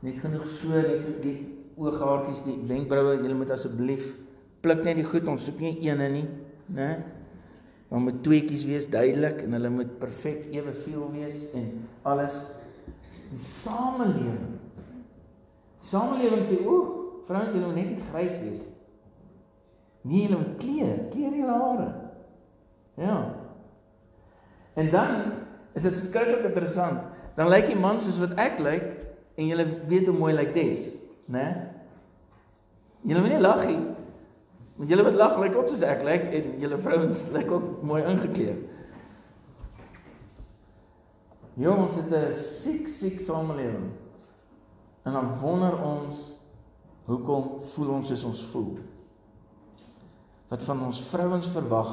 net 0.00 0.16
genoeg 0.22 0.46
so 0.48 0.72
net 0.72 1.20
die 1.20 1.36
ooghaartjies, 1.76 2.40
die 2.46 2.56
wenkbroue, 2.70 3.18
julle 3.20 3.36
moet 3.36 3.52
asseblief 3.52 4.14
pluk 4.64 4.80
net 4.86 4.96
die 4.96 5.04
goed, 5.04 5.28
ons 5.28 5.44
soek 5.44 5.60
nie 5.60 5.74
eene 5.84 6.08
nie, 6.08 6.24
né? 6.72 6.88
Dan 7.90 8.06
moet 8.06 8.22
tweetjies 8.24 8.64
wees 8.64 8.88
duidelik 8.88 9.44
en 9.44 9.58
hulle 9.58 9.70
moet 9.74 9.92
perfek 10.00 10.48
eweveel 10.54 11.04
wees 11.12 11.44
en 11.52 11.84
alles 12.08 12.40
die 13.28 13.40
samelewing. 13.44 14.54
Samelewing 15.84 16.46
sê, 16.48 16.64
"O, 16.64 17.03
vrouens, 17.26 17.54
julle 17.54 17.66
moet 17.66 17.80
net 17.80 17.90
nie 17.90 18.08
grys 18.10 18.38
wees 18.42 18.62
nie. 18.62 18.72
Nee, 20.02 20.22
julle 20.26 20.40
moet 20.42 20.56
kleur, 20.60 20.98
kleur 21.10 21.38
julle 21.40 21.58
hare." 21.62 21.88
Ja. 22.94 23.34
En 24.74 24.90
dan 24.90 25.10
is 25.72 25.82
dit 25.82 25.92
verskriklik 25.92 26.44
interessant. 26.44 27.06
Dan 27.34 27.48
lyk 27.48 27.66
die 27.66 27.78
man 27.78 28.00
soos 28.00 28.20
wat 28.22 28.36
ek 28.38 28.60
lyk 28.62 28.92
en 29.34 29.48
jy 29.48 29.66
weet 29.90 30.06
hoe 30.06 30.18
mooi 30.18 30.34
lyk 30.34 30.52
Des, 30.54 30.86
né? 31.26 31.46
Jy 33.02 33.18
moet 33.18 33.34
nie 33.34 33.40
lag 33.42 33.66
nie. 33.66 33.80
Want 34.76 34.90
julle 34.90 35.06
wat 35.06 35.18
lag 35.18 35.34
lyk 35.42 35.56
ook 35.58 35.68
soos 35.70 35.82
ek 35.86 36.04
lyk 36.06 36.30
en 36.38 36.54
julle 36.62 36.78
vrouens 36.82 37.26
lyk 37.34 37.50
ook 37.50 37.82
mooi 37.86 38.02
ingekleed. 38.02 38.70
Jongens, 41.54 41.94
dit 41.94 42.10
is 42.10 42.26
'n 42.26 42.32
siek 42.32 42.88
siek 42.88 43.20
samelewing. 43.20 43.90
En 45.04 45.12
dan 45.12 45.30
wonder 45.40 45.82
ons 45.82 46.38
hoekom 47.06 47.60
voel 47.74 47.94
ons 47.98 48.10
soos 48.12 48.24
ons 48.28 48.42
voel? 48.52 48.74
Wat 50.50 50.62
van 50.64 50.82
ons 50.86 51.00
vrouens 51.08 51.48
verwag? 51.52 51.92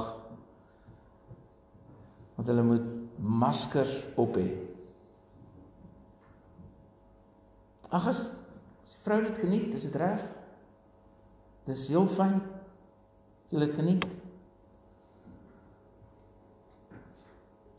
Want 2.36 2.52
hulle 2.52 2.65
moet 2.65 2.89
maskers 3.21 4.06
op 4.19 4.38
hê. 4.39 4.50
Ag 7.91 8.08
as 8.12 8.24
die 8.88 9.00
vrou 9.04 9.19
dit 9.24 9.38
geniet, 9.43 9.71
dis 9.74 9.88
dit 9.88 9.95
reg. 10.00 10.21
Dis 11.67 11.88
heel 11.91 12.08
fyn. 12.10 12.39
Jy 13.52 13.60
het 13.65 13.76
geniet. 13.76 14.06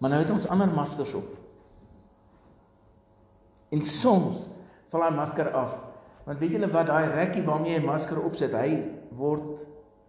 Maar 0.02 0.12
nou 0.12 0.20
het 0.20 0.34
ons 0.34 0.48
ander 0.50 0.68
maskers 0.74 1.14
op. 1.14 1.30
En 3.72 3.84
soms 3.86 4.48
val 4.92 5.06
daai 5.06 5.16
masker 5.16 5.48
af. 5.56 5.91
Want 6.24 6.38
weet 6.38 6.54
julle 6.54 6.70
wat 6.70 6.86
daai 6.86 7.10
rekkie 7.10 7.42
waarmee 7.42 7.74
jy 7.74 7.80
'n 7.80 7.86
masker 7.86 8.22
opsit, 8.22 8.52
hy 8.54 8.82
word 9.10 9.64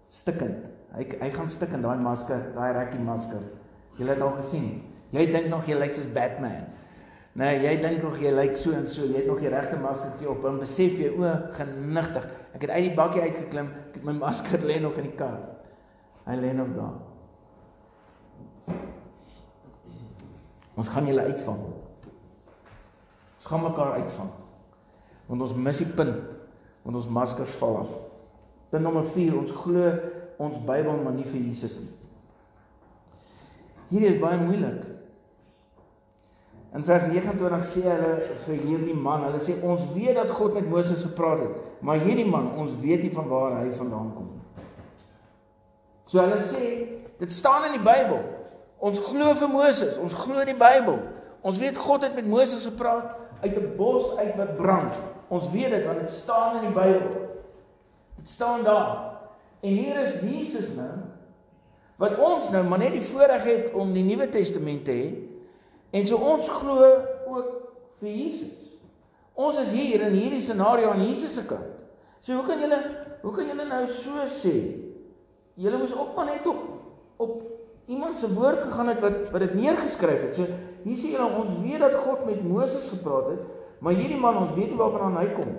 stikkend. 0.07 0.69
Hy 0.93 1.07
hy 1.19 1.29
gaan 1.29 1.49
stik 1.49 1.73
in 1.73 1.81
daai 1.81 1.97
masker, 1.97 2.51
daai 2.53 2.73
rekkie 2.73 2.99
masker. 2.99 3.41
Jy 3.97 4.05
het 4.07 4.21
al 4.21 4.35
gesien. 4.37 4.83
Jy 5.09 5.25
dink 5.31 5.49
nog 5.49 5.65
jy 5.65 5.77
lyk 5.77 5.93
soos 5.93 6.07
Batman. 6.07 6.65
Nee, 7.33 7.63
jy 7.63 7.81
dink 7.81 8.03
nog 8.03 8.19
jy 8.21 8.29
lyk 8.29 8.57
so 8.57 8.71
en 8.71 8.85
so. 8.87 9.05
Jy 9.05 9.23
het 9.23 9.29
nog 9.29 9.39
die 9.41 9.49
regte 9.49 9.77
maskertjie 9.81 10.29
op 10.29 10.45
en 10.45 10.59
besef 10.61 10.99
jy 11.01 11.09
o, 11.17 11.31
genigtig. 11.57 12.27
Ek 12.53 12.61
het 12.61 12.69
uit 12.69 12.83
die 12.83 12.93
bakkie 12.97 13.21
uitgeklim. 13.21 13.71
My 14.03 14.13
masker 14.13 14.61
lê 14.61 14.79
nog 14.81 14.97
in 15.01 15.09
die 15.09 15.15
kar. 15.17 15.39
Hy 16.27 16.37
lê 16.37 16.53
nog 16.53 16.75
daar. 16.77 16.93
Ons 20.77 20.89
gaan 20.89 21.09
julle 21.09 21.21
uitvang. 21.21 21.59
Ons 23.37 23.49
gaan 23.49 23.65
mekaar 23.65 23.97
uitvang. 24.01 24.42
Want 25.29 25.45
ons 25.45 25.55
mis 25.55 25.79
die 25.83 25.89
punt. 25.89 26.37
Want 26.83 26.99
ons 26.99 27.09
maskers 27.11 27.55
val 27.61 27.83
af. 27.83 27.93
Punt 28.73 28.83
nommer 28.83 29.05
4, 29.13 29.37
ons 29.37 29.55
glo 29.63 29.93
ons 30.41 30.57
Bybel 30.65 30.97
maar 31.03 31.13
nie 31.15 31.27
vir 31.27 31.43
Jesus 31.45 31.77
nie. 31.83 31.91
Hierdie 33.91 34.09
is 34.15 34.21
baie 34.21 34.39
moeilik. 34.41 34.87
In 36.73 36.85
vers 36.87 37.03
29 37.05 37.65
sê 37.69 37.83
hulle 37.85 38.13
vir 38.47 38.61
hierdie 38.63 38.95
man, 38.97 39.27
hulle 39.27 39.41
sê 39.41 39.59
ons 39.61 39.83
weet 39.93 40.17
dat 40.17 40.31
God 40.33 40.55
met 40.57 40.69
Moses 40.69 41.03
gepraat 41.05 41.43
het, 41.43 41.59
maar 41.85 42.01
hierdie 42.01 42.25
man, 42.25 42.49
ons 42.57 42.73
weet 42.81 43.05
nie 43.05 43.11
van 43.13 43.27
waar 43.29 43.59
hy 43.59 43.67
vandaan 43.77 44.09
kom 44.15 44.31
nie. 44.31 44.69
So 46.09 46.23
hulle 46.23 46.39
sê, 46.41 46.71
dit 47.21 47.33
staan 47.33 47.69
in 47.69 47.77
die 47.77 47.85
Bybel. 47.85 48.23
Ons 48.83 49.03
glo 49.05 49.29
vir 49.37 49.51
Moses, 49.51 49.99
ons 50.01 50.17
glo 50.17 50.41
die 50.49 50.57
Bybel. 50.57 50.97
Ons 51.45 51.61
weet 51.61 51.77
God 51.77 52.07
het 52.07 52.17
met 52.17 52.27
Moses 52.27 52.65
gepraat 52.65 53.13
uit 53.43 53.57
'n 53.59 53.73
bos 53.77 54.15
uit 54.17 54.35
wat 54.39 54.55
brand. 54.55 55.03
Ons 55.27 55.51
weet 55.51 55.69
dit 55.69 55.85
want 55.85 55.99
dit 55.99 56.11
staan 56.11 56.55
in 56.55 56.71
die 56.71 56.75
Bybel. 56.79 57.09
Dit 58.15 58.27
staan 58.27 58.63
daar. 58.63 59.19
En 59.59 59.69
hier 59.69 59.99
is 60.07 60.13
Jesus 60.21 60.75
nou 60.75 60.91
wat 61.95 62.17
ons 62.17 62.49
nou 62.49 62.63
maar 62.65 62.79
net 62.79 62.91
die 62.91 63.01
voorreg 63.01 63.43
het 63.43 63.71
om 63.71 63.93
die 63.93 64.03
Nuwe 64.03 64.29
Testament 64.29 64.85
te 64.85 64.91
hê 64.91 65.33
En 65.93 66.07
so 66.09 66.17
ons 66.17 66.49
glo 66.49 66.87
ook 67.29 67.49
vir 68.01 68.09
Jesus. 68.09 68.71
Ons 69.37 69.59
is 69.61 69.73
hier 69.77 70.01
in 70.07 70.15
hierdie 70.17 70.41
scenario 70.41 70.89
aan 70.89 71.03
Jesus 71.05 71.35
se 71.37 71.45
kant. 71.45 71.69
So 72.23 72.39
hoe 72.39 72.45
kan 72.47 72.61
julle 72.63 72.79
hoe 73.21 73.33
kan 73.35 73.47
julle 73.47 73.65
nou 73.67 73.83
so 73.87 74.25
sê? 74.29 74.53
Julle 75.59 75.77
moes 75.77 75.93
op 75.93 76.15
maar 76.17 76.31
net 76.31 76.47
op 76.49 76.63
op 77.21 77.35
iemand 77.85 78.19
se 78.19 78.33
woord 78.33 78.61
gegaan 78.61 78.87
het 78.87 79.01
wat 79.03 79.17
wat 79.31 79.39
dit 79.39 79.53
neergeskryf 79.53 80.21
het. 80.21 80.35
So 80.35 80.47
hier 80.83 80.99
sê 80.99 81.11
julle 81.15 81.39
ons 81.39 81.51
weet 81.63 81.83
dat 81.83 81.95
God 81.95 82.25
met 82.25 82.43
Moses 82.43 82.89
gepraat 82.89 83.33
het, 83.33 83.43
maar 83.79 83.97
hierdie 83.97 84.19
man 84.19 84.39
ons 84.43 84.53
weet 84.55 84.71
nie 84.71 84.79
waarvan 84.79 85.17
hy 85.17 85.27
kom. 85.35 85.51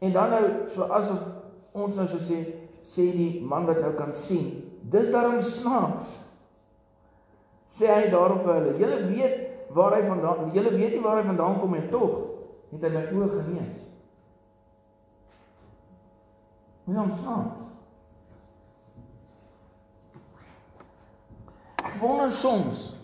En 0.00 0.12
dan 0.12 0.32
nou 0.32 0.44
so 0.72 0.88
asof 0.88 1.26
ons 1.76 1.96
nou 1.96 2.08
so 2.08 2.20
sê 2.20 2.40
sê 2.80 3.10
die 3.12 3.44
man 3.44 3.68
wat 3.68 3.82
nou 3.84 3.92
kan 3.94 4.14
sien, 4.16 4.54
dis 4.80 5.12
daarom 5.12 5.40
snaaks 5.44 6.14
sê 7.70 7.86
hy 7.86 8.08
daarop 8.10 8.42
vir 8.42 8.54
hulle: 8.56 8.74
"Julle 8.80 9.00
weet 9.12 9.74
waar 9.76 9.94
hy 9.94 10.02
vandaan, 10.02 10.50
julle 10.54 10.72
weet 10.74 10.96
nie 10.96 11.04
waar 11.04 11.20
hy 11.20 11.26
vandaan 11.28 11.60
kom 11.60 11.74
en 11.74 11.88
tog 11.92 12.16
het 12.72 12.82
hy 12.82 12.90
my 12.96 13.04
oë 13.14 13.28
genees." 13.36 13.84
Hoe 16.84 16.94
dan 16.94 17.12
soms? 17.14 17.69
Wonder 22.00 22.30
soms 22.32 22.94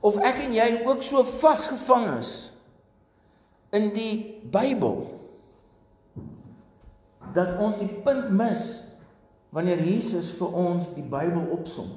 of 0.00 0.18
ek 0.22 0.42
en 0.46 0.54
jy 0.54 0.68
ook 0.86 1.02
so 1.02 1.24
vasgevang 1.26 2.10
is 2.18 2.32
in 3.74 3.90
die 3.94 4.40
Bybel 4.52 5.02
dat 7.36 7.58
ons 7.60 7.80
die 7.82 7.90
punt 8.04 8.30
mis 8.32 8.66
wanneer 9.54 9.80
Jesus 9.82 10.30
vir 10.38 10.54
ons 10.56 10.90
die 10.94 11.04
Bybel 11.04 11.50
opsom. 11.56 11.90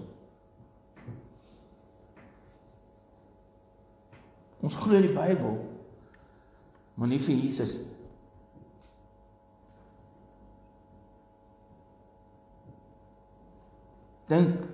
Ons 4.61 4.77
glo 4.77 4.99
die 5.01 5.13
Bybel, 5.13 5.55
maar 6.95 7.09
nie 7.09 7.19
vir 7.21 7.39
Jesus 7.39 7.79
nie. 7.79 7.91
Dink 14.31 14.70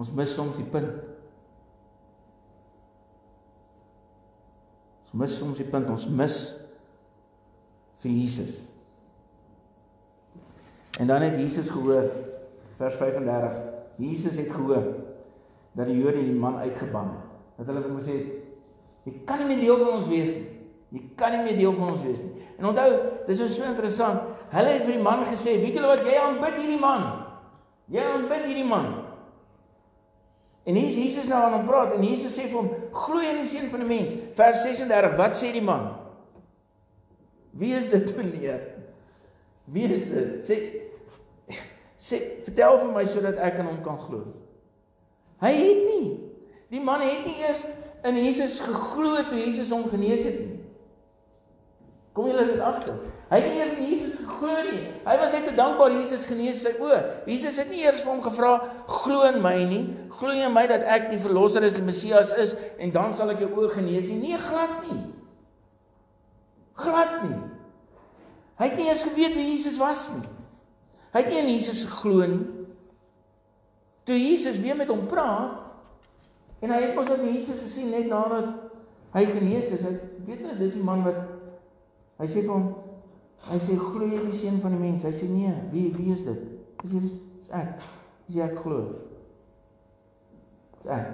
ons 0.00 0.12
mis 0.16 0.32
soms 0.32 0.56
die 0.56 0.66
punt. 0.72 1.08
Ons 5.04 5.16
mis 5.20 5.36
soms 5.36 5.60
die 5.60 5.68
punt, 5.68 5.90
ons 5.92 6.06
mis 6.08 6.36
vir 8.00 8.14
Jesus. 8.14 8.54
En 11.00 11.10
dan 11.10 11.24
het 11.26 11.36
Jesus 11.36 11.68
gehoor 11.68 12.08
vers 12.78 12.96
35. 12.96 13.58
Jesus 14.00 14.38
het 14.40 14.48
gehoor 14.52 14.86
dat 15.76 15.88
die 15.90 15.98
Jode 16.00 16.22
die 16.24 16.36
man 16.36 16.56
uitgeban 16.64 17.12
het 17.14 17.26
dat 17.60 17.68
hulle 17.68 17.82
vir 17.84 17.92
hom 17.92 17.98
gesê 18.00 18.14
jy 19.04 19.12
kan 19.28 19.42
nie 19.42 19.50
meer 19.50 19.60
deel 19.60 19.78
van 19.82 19.90
ons 19.98 20.08
wees 20.08 20.32
nie. 20.38 20.46
Jy 20.90 21.02
kan 21.20 21.34
nie 21.36 21.42
meer 21.44 21.58
deel 21.60 21.74
van 21.76 21.92
ons 21.92 22.02
wees 22.02 22.22
nie. 22.24 22.46
En 22.58 22.70
onthou, 22.72 22.88
dis 23.28 23.42
so 23.52 23.68
interessant. 23.68 24.32
Hulle 24.50 24.72
het 24.74 24.82
vir 24.84 24.96
die 24.96 25.04
man 25.04 25.22
gesê, 25.28 25.60
"Weet 25.60 25.76
julle 25.76 25.92
wat 25.92 26.02
jy 26.04 26.16
aanbid 26.18 26.56
hierdie 26.56 26.80
man? 26.80 27.04
Jy 27.88 28.00
aanbid 28.00 28.44
hierdie 28.48 28.66
man." 28.68 28.88
En 30.64 30.74
hier 30.74 30.90
is 30.90 30.96
Jesus 30.96 31.28
nou 31.30 31.40
aan 31.40 31.56
hom 31.56 31.66
praat 31.66 31.94
en 31.96 32.04
Jesus 32.04 32.34
sê 32.36 32.48
vir 32.48 32.58
hom: 32.58 32.68
"Glo 32.92 33.22
in 33.24 33.40
die 33.40 33.48
seun 33.48 33.70
van 33.72 33.80
die 33.80 33.88
mens." 33.88 34.14
Vers 34.36 34.62
36, 34.62 35.16
wat 35.16 35.36
sê 35.38 35.52
die 35.52 35.64
man? 35.64 35.88
Wie 37.50 37.74
is 37.74 37.88
dit, 37.88 38.16
meneer? 38.16 38.60
Wie 39.64 39.88
is 39.88 40.06
dit? 40.10 40.44
Sê 40.44 40.56
sê 42.00 42.18
vertel 42.46 42.78
vir 42.80 42.92
my 42.94 43.04
sodat 43.04 43.40
ek 43.44 43.58
aan 43.60 43.68
hom 43.68 43.82
kan 43.84 43.98
glo. 44.00 44.22
Hy 45.40 45.50
het 45.52 45.82
nie. 45.84 46.06
Die 46.72 46.80
man 46.80 47.02
het 47.04 47.24
nie 47.26 47.42
eers 47.42 47.66
in 48.08 48.16
Jesus 48.16 48.60
geglo 48.64 49.18
toe 49.28 49.40
Jesus 49.40 49.72
hom 49.74 49.84
genees 49.90 50.24
het 50.24 50.38
nie. 50.40 50.49
Kom 52.12 52.26
julle 52.26 52.46
dit 52.48 52.60
agter? 52.60 52.96
Hy 53.30 53.38
het 53.38 53.46
nie 53.46 53.60
eers 53.60 53.76
in 53.78 53.86
Jesus 53.86 54.16
geglo 54.18 54.56
nie. 54.66 54.80
Hy 55.04 55.14
was 55.20 55.34
net 55.36 55.44
te 55.46 55.52
dankbaar 55.54 55.92
Jesus 55.94 56.26
genees 56.26 56.64
sy 56.64 56.72
oë. 56.82 56.98
Jesus 57.30 57.60
het 57.62 57.70
nie 57.70 57.84
eers 57.84 58.00
vir 58.02 58.10
hom 58.10 58.24
gevra 58.24 58.56
glo 58.90 59.22
in 59.28 59.38
my 59.44 59.54
nie. 59.62 59.84
Glo 60.18 60.34
in 60.34 60.50
my 60.54 60.64
dat 60.70 60.82
ek 60.90 61.06
die 61.12 61.20
verlosser 61.22 61.62
is, 61.68 61.78
die 61.78 61.86
Messias 61.86 62.34
is 62.34 62.56
en 62.82 62.90
dan 62.94 63.14
sal 63.14 63.30
ek 63.30 63.44
jou 63.44 63.52
oë 63.54 63.70
genees 63.76 64.10
nie. 64.10 64.18
Nee, 64.24 64.42
glad 64.42 64.74
nie. 64.88 64.98
Glad 66.80 67.16
nie. 67.28 67.38
Hy 68.58 68.68
het 68.72 68.76
nie 68.80 68.90
eens 68.90 69.06
geweet 69.06 69.38
wie 69.38 69.46
Jesus 69.52 69.78
was 69.80 70.08
nie. 70.10 70.26
Hy 71.14 71.22
het 71.22 71.30
nie 71.30 71.42
in 71.44 71.54
Jesus 71.54 71.86
geglo 71.86 72.26
nie. 72.26 72.44
Toe 74.08 74.18
Jesus 74.18 74.58
weer 74.58 74.74
met 74.74 74.90
hom 74.90 75.06
praat 75.06 75.62
en 76.60 76.74
hy 76.74 76.82
het 76.88 76.96
mos 76.98 77.08
op 77.14 77.22
Jesus 77.22 77.62
gesien 77.62 77.94
net 77.94 78.10
nadat 78.10 78.50
hy 79.14 79.28
genees 79.30 79.70
is. 79.70 79.86
Hy 79.86 79.94
weet 80.26 80.42
net 80.48 80.58
dis 80.58 80.74
die 80.74 80.82
man 80.84 81.06
wat 81.06 81.29
Hy 82.20 82.28
sê 82.28 82.42
vir 82.44 82.52
hom 82.52 82.66
hy 83.48 83.56
sê 83.56 83.76
glo 83.80 84.04
jy 84.04 84.18
die 84.26 84.36
seun 84.36 84.58
van 84.60 84.74
die 84.74 84.80
mens? 84.82 85.06
Hy 85.08 85.12
sê 85.16 85.28
nee, 85.30 85.52
wie 85.72 85.88
wie 85.94 86.12
is 86.12 86.26
dit? 86.26 86.42
Dis 86.82 86.92
hier 86.92 87.06
is 87.06 87.14
ek. 87.56 87.86
Dis 88.26 88.36
ek 88.44 88.58
glo. 88.60 88.82
Dis 90.76 90.90
ek. 90.92 91.08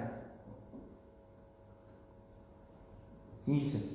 Jesus. 3.47 3.87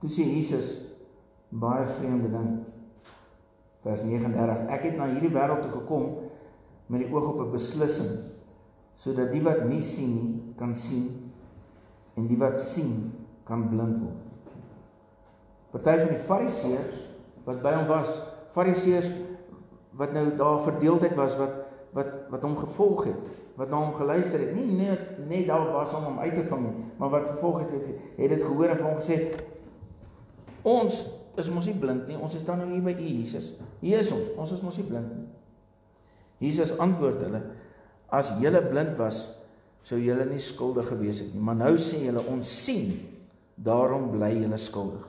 Dis 0.00 0.16
Jesus 0.16 0.74
baie 1.52 1.84
vreemde 1.98 2.32
ding. 2.32 2.52
Vers 3.84 4.00
39. 4.00 4.68
Ek 4.72 4.88
het 4.88 4.96
na 4.96 5.12
hierdie 5.12 5.36
wêreld 5.36 5.66
toe 5.66 5.76
gekom 5.76 6.14
met 6.88 7.04
die 7.04 7.12
oog 7.12 7.34
op 7.34 7.44
'n 7.44 7.52
beslissing 7.52 8.31
sodat 8.98 9.32
die 9.32 9.42
wat 9.44 9.64
nie 9.68 9.80
sien 9.82 10.14
nie 10.14 10.54
kan 10.58 10.74
sien 10.76 11.32
en 12.16 12.28
die 12.28 12.38
wat 12.38 12.58
sien 12.60 13.10
kan 13.48 13.66
blind 13.70 13.98
word. 14.02 14.32
Party 15.72 15.96
van 16.02 16.12
die 16.12 16.20
Fariseërs 16.20 16.98
wat 17.46 17.62
by 17.64 17.72
hom 17.74 17.88
was, 17.88 18.10
Fariseërs 18.52 19.08
wat 19.98 20.12
nou 20.14 20.26
daar 20.36 20.60
verdeeldheid 20.62 21.16
was 21.18 21.36
wat 21.40 21.58
wat 21.92 22.12
wat 22.32 22.44
hom 22.46 22.54
gevolg 22.56 23.04
het, 23.04 23.32
wat 23.60 23.68
na 23.68 23.80
hom 23.82 23.90
geluister 23.96 24.40
het, 24.40 24.54
nie 24.56 24.78
net 24.78 25.18
net 25.28 25.48
daar 25.50 25.66
was 25.74 25.92
om 25.96 26.06
hom 26.08 26.20
uit 26.22 26.34
te 26.34 26.44
vang 26.48 26.62
nie, 26.64 26.86
maar 27.00 27.12
wat 27.12 27.28
gevolg 27.28 27.58
het 27.64 27.74
het, 27.76 27.90
het 28.16 28.32
dit 28.32 28.44
gehoor 28.44 28.72
en 28.72 28.80
vir 28.80 28.88
hom 28.88 29.00
gesê 29.00 29.18
ons 30.62 31.02
is 31.40 31.50
mos 31.52 31.68
nie 31.68 31.76
blind 31.76 32.08
nie, 32.08 32.16
ons 32.16 32.36
is 32.36 32.44
dan 32.48 32.60
nou 32.62 32.68
hier 32.70 32.84
by 32.84 32.92
U 32.92 33.08
Jesus. 33.08 33.52
Hier 33.80 34.00
is 34.00 34.12
ons, 34.12 34.30
ons 34.36 34.52
is 34.52 34.62
mos 34.64 34.78
nie 34.80 34.88
blind 34.88 35.12
nie. 35.16 35.28
Jesus 36.42 36.74
antwoord 36.82 37.20
hulle 37.24 37.42
As 38.12 38.34
julle 38.42 38.60
blind 38.68 38.98
was, 39.00 39.30
sou 39.82 39.96
julle 39.98 40.26
nie 40.28 40.42
skuldig 40.42 40.90
gewees 40.92 41.22
het 41.24 41.32
nie, 41.32 41.40
maar 41.42 41.56
nou 41.58 41.72
sê 41.80 42.02
julle 42.04 42.22
ons 42.30 42.48
sien, 42.64 42.92
daarom 43.56 44.10
bly 44.12 44.34
julle 44.36 44.58
skuldig. 44.60 45.06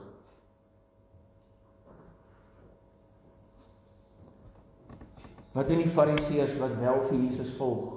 Wat 5.54 5.68
doen 5.70 5.84
die 5.84 5.92
Fariseërs 5.92 6.56
wat 6.58 6.72
wel 6.80 7.02
vir 7.06 7.20
Jesus 7.20 7.52
volg? 7.54 7.92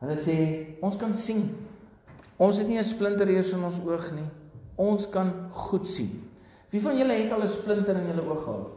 Hulle 0.00 0.16
sê 0.18 0.38
ons 0.82 0.96
kan 0.98 1.12
sien. 1.14 1.44
Ons 2.38 2.58
het 2.58 2.68
nie 2.68 2.78
'n 2.78 2.84
splinter 2.84 3.28
eers 3.30 3.52
in 3.52 3.62
ons 3.64 3.78
oog 3.84 4.10
nie. 4.14 4.26
Ons 4.76 5.06
kan 5.06 5.50
goed 5.50 5.86
sien. 5.86 6.10
Wie 6.70 6.80
van 6.80 6.98
julle 6.98 7.12
het 7.12 7.32
al 7.32 7.42
'n 7.42 7.48
splinter 7.48 7.96
in 7.96 8.06
julle 8.06 8.26
oog 8.26 8.44
gehad? 8.44 8.68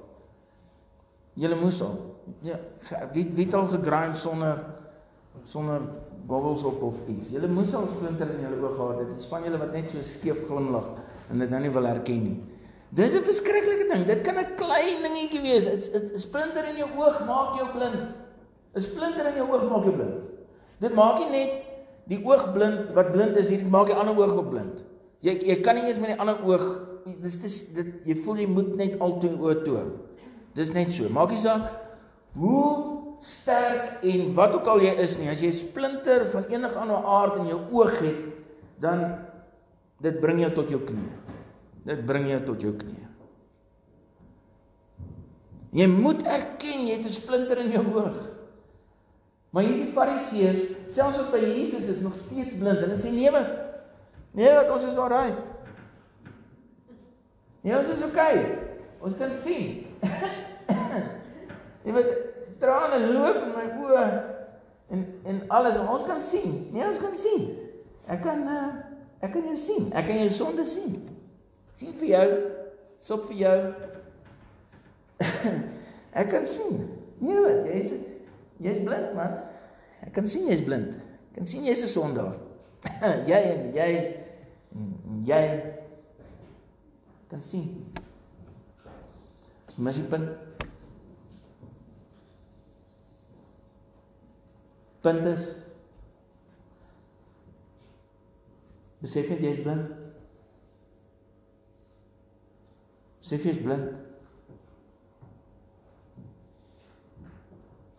Julle 1.34 1.56
moes 1.56 1.82
al. 1.82 1.98
Ja, 2.42 2.60
wie 3.14 3.26
wie 3.34 3.46
het 3.46 3.54
al 3.54 3.66
gegraai 3.66 4.16
sonder 4.16 4.81
sonder 5.44 5.82
goggles 6.28 6.64
op 6.64 6.84
of 6.84 7.02
iets. 7.08 7.32
Julle 7.34 7.48
moes 7.52 7.74
al 7.76 7.88
splinters 7.88 8.34
in 8.36 8.46
julle 8.46 8.60
oë 8.62 8.74
gehad 8.76 9.00
het. 9.04 9.14
Dis 9.16 9.28
van 9.32 9.44
julle 9.44 9.60
wat 9.62 9.74
net 9.76 9.90
so 9.90 10.02
skeef 10.06 10.46
glimlag 10.48 10.94
en 11.32 11.40
dit 11.40 11.50
nou 11.50 11.62
nie 11.62 11.74
wil 11.74 11.88
herken 11.90 12.24
nie. 12.24 12.38
Dis 12.92 13.16
'n 13.16 13.24
verskriklike 13.24 13.88
ding. 13.88 14.06
Dit 14.06 14.22
kan 14.22 14.38
'n 14.38 14.56
klein 14.56 14.98
dingetjie 15.04 15.42
wees. 15.42 15.68
'n 15.68 16.18
Splinter 16.18 16.68
in 16.70 16.78
jou 16.78 16.90
oog 16.98 17.26
maak 17.26 17.56
jou 17.58 17.68
blind. 17.72 18.16
'n 18.76 18.80
Splinter 18.80 19.26
in 19.28 19.36
jou 19.36 19.48
oog 19.52 19.70
maak 19.70 19.84
jou 19.84 19.96
blind. 19.96 20.16
Dit 20.80 20.94
maak 20.94 21.20
nie 21.20 21.30
net 21.30 21.52
die 22.08 22.26
oog 22.26 22.52
blind 22.54 22.94
wat 22.94 23.12
blind 23.12 23.38
is, 23.38 23.48
dit 23.48 23.70
maak 23.70 23.88
die 23.88 23.96
ander 23.96 24.18
oog 24.18 24.32
ook 24.32 24.50
blind. 24.50 24.84
Jy 25.22 25.40
jy 25.46 25.60
kan 25.62 25.76
nie 25.76 25.86
eens 25.88 26.00
met 26.00 26.10
die 26.16 26.20
ander 26.20 26.38
oog 26.44 26.88
dis 27.22 27.40
dis 27.40 27.74
dit 27.74 27.88
jy 28.06 28.16
voel 28.16 28.42
jy 28.44 28.48
moet 28.48 28.76
net 28.76 29.00
altoe 29.00 29.32
oë 29.38 29.64
toe 29.64 29.76
hou. 29.78 29.92
Dis 30.54 30.74
net 30.74 30.92
so. 30.92 31.10
Maak 31.10 31.30
nie 31.30 31.38
saak 31.38 31.72
hoe 32.34 33.01
sterk 33.22 34.02
en 34.04 34.34
wat 34.34 34.56
ook 34.58 34.68
al 34.68 34.82
jy 34.82 34.94
is 35.04 35.18
nie, 35.22 35.30
as 35.30 35.42
jy 35.42 35.52
'n 35.52 35.60
splinter 35.60 36.26
van 36.26 36.46
enige 36.50 36.80
ander 36.80 37.06
aard 37.06 37.38
in 37.38 37.48
jou 37.48 37.62
oog 37.72 38.00
het, 38.00 38.20
dan 38.80 39.20
dit 40.02 40.20
bring 40.20 40.40
jou 40.40 40.52
tot 40.52 40.70
jou 40.70 40.82
knie. 40.82 41.12
Dit 41.86 42.06
bring 42.06 42.28
jou 42.28 42.42
tot 42.44 42.62
jou 42.62 42.74
knie. 42.74 43.08
Jy 45.72 45.88
moet 45.88 46.26
erken 46.28 46.88
jy 46.88 46.98
het 46.98 47.06
'n 47.06 47.10
splinter 47.10 47.58
in 47.58 47.72
jou 47.72 47.86
oog. 47.94 48.18
Maar 49.52 49.64
hier 49.64 49.74
is 49.74 49.86
die 49.86 49.94
Fariseërs, 49.94 50.62
selfs 50.88 51.20
op 51.20 51.32
by 51.32 51.40
Jesus 51.40 51.86
is 51.86 52.00
nog 52.00 52.16
steeds 52.16 52.56
blind. 52.58 52.80
Hulle 52.80 52.98
sê 52.98 53.12
nee 53.12 53.32
wat? 53.32 53.52
Nee 54.32 54.54
wat 54.54 54.70
ons 54.72 54.84
is 54.84 54.98
alright. 54.98 55.52
Nee, 57.62 57.78
ons 57.78 57.88
is 57.88 58.04
okay. 58.04 58.58
Ons 59.00 59.16
kan 59.18 59.34
sien. 59.34 59.86
jy 61.86 61.94
weet 61.94 62.31
trane 62.62 63.00
loop 63.10 63.42
in 63.42 63.52
my 63.56 63.66
oë 63.82 64.06
en 64.92 65.06
en 65.26 65.42
alles 65.50 65.78
wat 65.80 65.90
ons 65.90 66.06
kan 66.08 66.22
sien. 66.22 66.58
Nee, 66.72 66.86
ons 66.88 67.00
kan 67.02 67.16
sien. 67.18 67.48
Ek 68.12 68.22
kan 68.26 68.44
uh, 68.48 68.68
ek 69.24 69.34
kan 69.36 69.46
jou 69.48 69.58
sien. 69.58 69.88
Ek 69.96 70.08
kan 70.10 70.20
jou 70.20 70.30
sonde 70.36 70.66
sien. 70.68 70.98
Sien 71.78 71.96
vir 72.00 72.10
jou. 72.12 72.28
Sop 73.02 73.26
vir 73.30 73.40
jou. 73.46 73.60
ek 76.22 76.34
kan 76.34 76.46
sien. 76.50 76.84
Nee, 77.22 77.56
jy's 77.72 77.94
jy's 78.62 78.82
blind 78.84 79.16
man. 79.18 79.40
Ek 80.06 80.14
kan 80.18 80.28
sien 80.28 80.50
jy's 80.50 80.64
blind. 80.66 80.98
Ek 81.32 81.40
kan 81.40 81.48
sien 81.50 81.66
jy's 81.66 81.86
'n 81.86 81.94
sondaar. 81.96 82.36
jy 83.30 83.42
en 83.54 83.68
jy 83.78 83.90
en 84.76 85.22
jy 85.26 85.44
kan 87.32 87.42
sien. 87.42 87.70
Dis 89.70 89.78
missie 89.80 90.04
punt. 90.12 90.41
Punt 95.02 95.26
is 95.26 95.48
besef 99.02 99.32
jy 99.34 99.40
jy's 99.42 99.62
blind. 99.66 99.96
Besef 103.22 103.48
jy's 103.50 103.60
blind. 103.62 103.98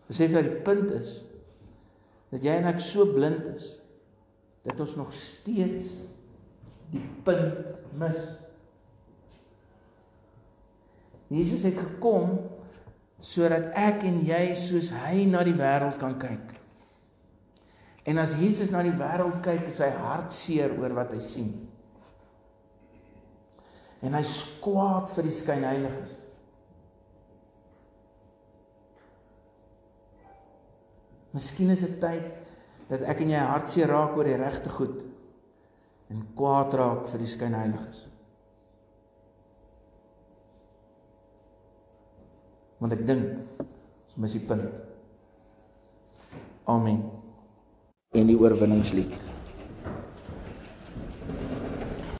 Besef 0.07 0.35
jy 0.35 0.45
die 0.47 0.57
punt 0.63 0.93
is 0.95 1.19
dat 2.31 2.45
jy 2.45 2.55
en 2.57 2.71
ek 2.71 2.79
so 2.81 3.05
blind 3.11 3.51
is 3.51 3.67
dat 4.63 4.79
ons 4.79 4.95
nog 4.95 5.11
steeds 5.13 5.91
die 6.93 7.03
punt 7.27 7.73
mis. 7.99 8.19
Jesus 11.33 11.65
het 11.67 11.79
gekom 11.81 12.37
sodat 13.23 13.71
ek 13.79 14.03
en 14.07 14.23
jy 14.27 14.43
soos 14.59 14.91
hy 15.03 15.27
na 15.27 15.43
die 15.43 15.55
wêreld 15.57 15.99
kan 15.99 16.15
kyk. 16.19 16.62
En 18.03 18.19
as 18.19 18.35
Jesus 18.35 18.71
na 18.71 18.81
die 18.83 18.95
wêreld 18.99 19.39
kyk, 19.43 19.69
is 19.71 19.79
hy 19.83 19.89
hartseer 19.95 20.75
oor 20.75 20.95
wat 20.97 21.13
hy 21.15 21.21
sien. 21.23 21.53
En 24.03 24.17
hy 24.17 24.23
skwaad 24.27 25.11
vir 25.15 25.29
die 25.29 25.35
skynheiliges. 25.35 26.17
Miskien 31.33 31.71
is 31.73 31.85
dit 31.85 31.95
tyd 32.03 32.51
dat 32.91 33.07
ek 33.09 33.23
en 33.23 33.31
jy 33.31 33.45
hartseer 33.53 33.89
raak 33.89 34.19
oor 34.19 34.27
die 34.27 34.37
regte 34.37 34.69
goed 34.69 35.07
en 36.11 36.27
kwaad 36.37 36.75
raak 36.77 37.07
vir 37.09 37.23
die 37.23 37.31
skynheiliges. 37.31 38.03
Want 42.83 42.99
ek 42.99 43.07
dink 43.07 43.39
dis 43.63 44.19
mis 44.19 44.35
die 44.35 44.45
punt. 44.45 44.81
Amen 46.69 47.22
en 48.13 48.27
die 48.29 48.37
oorwinningslied. 48.37 49.32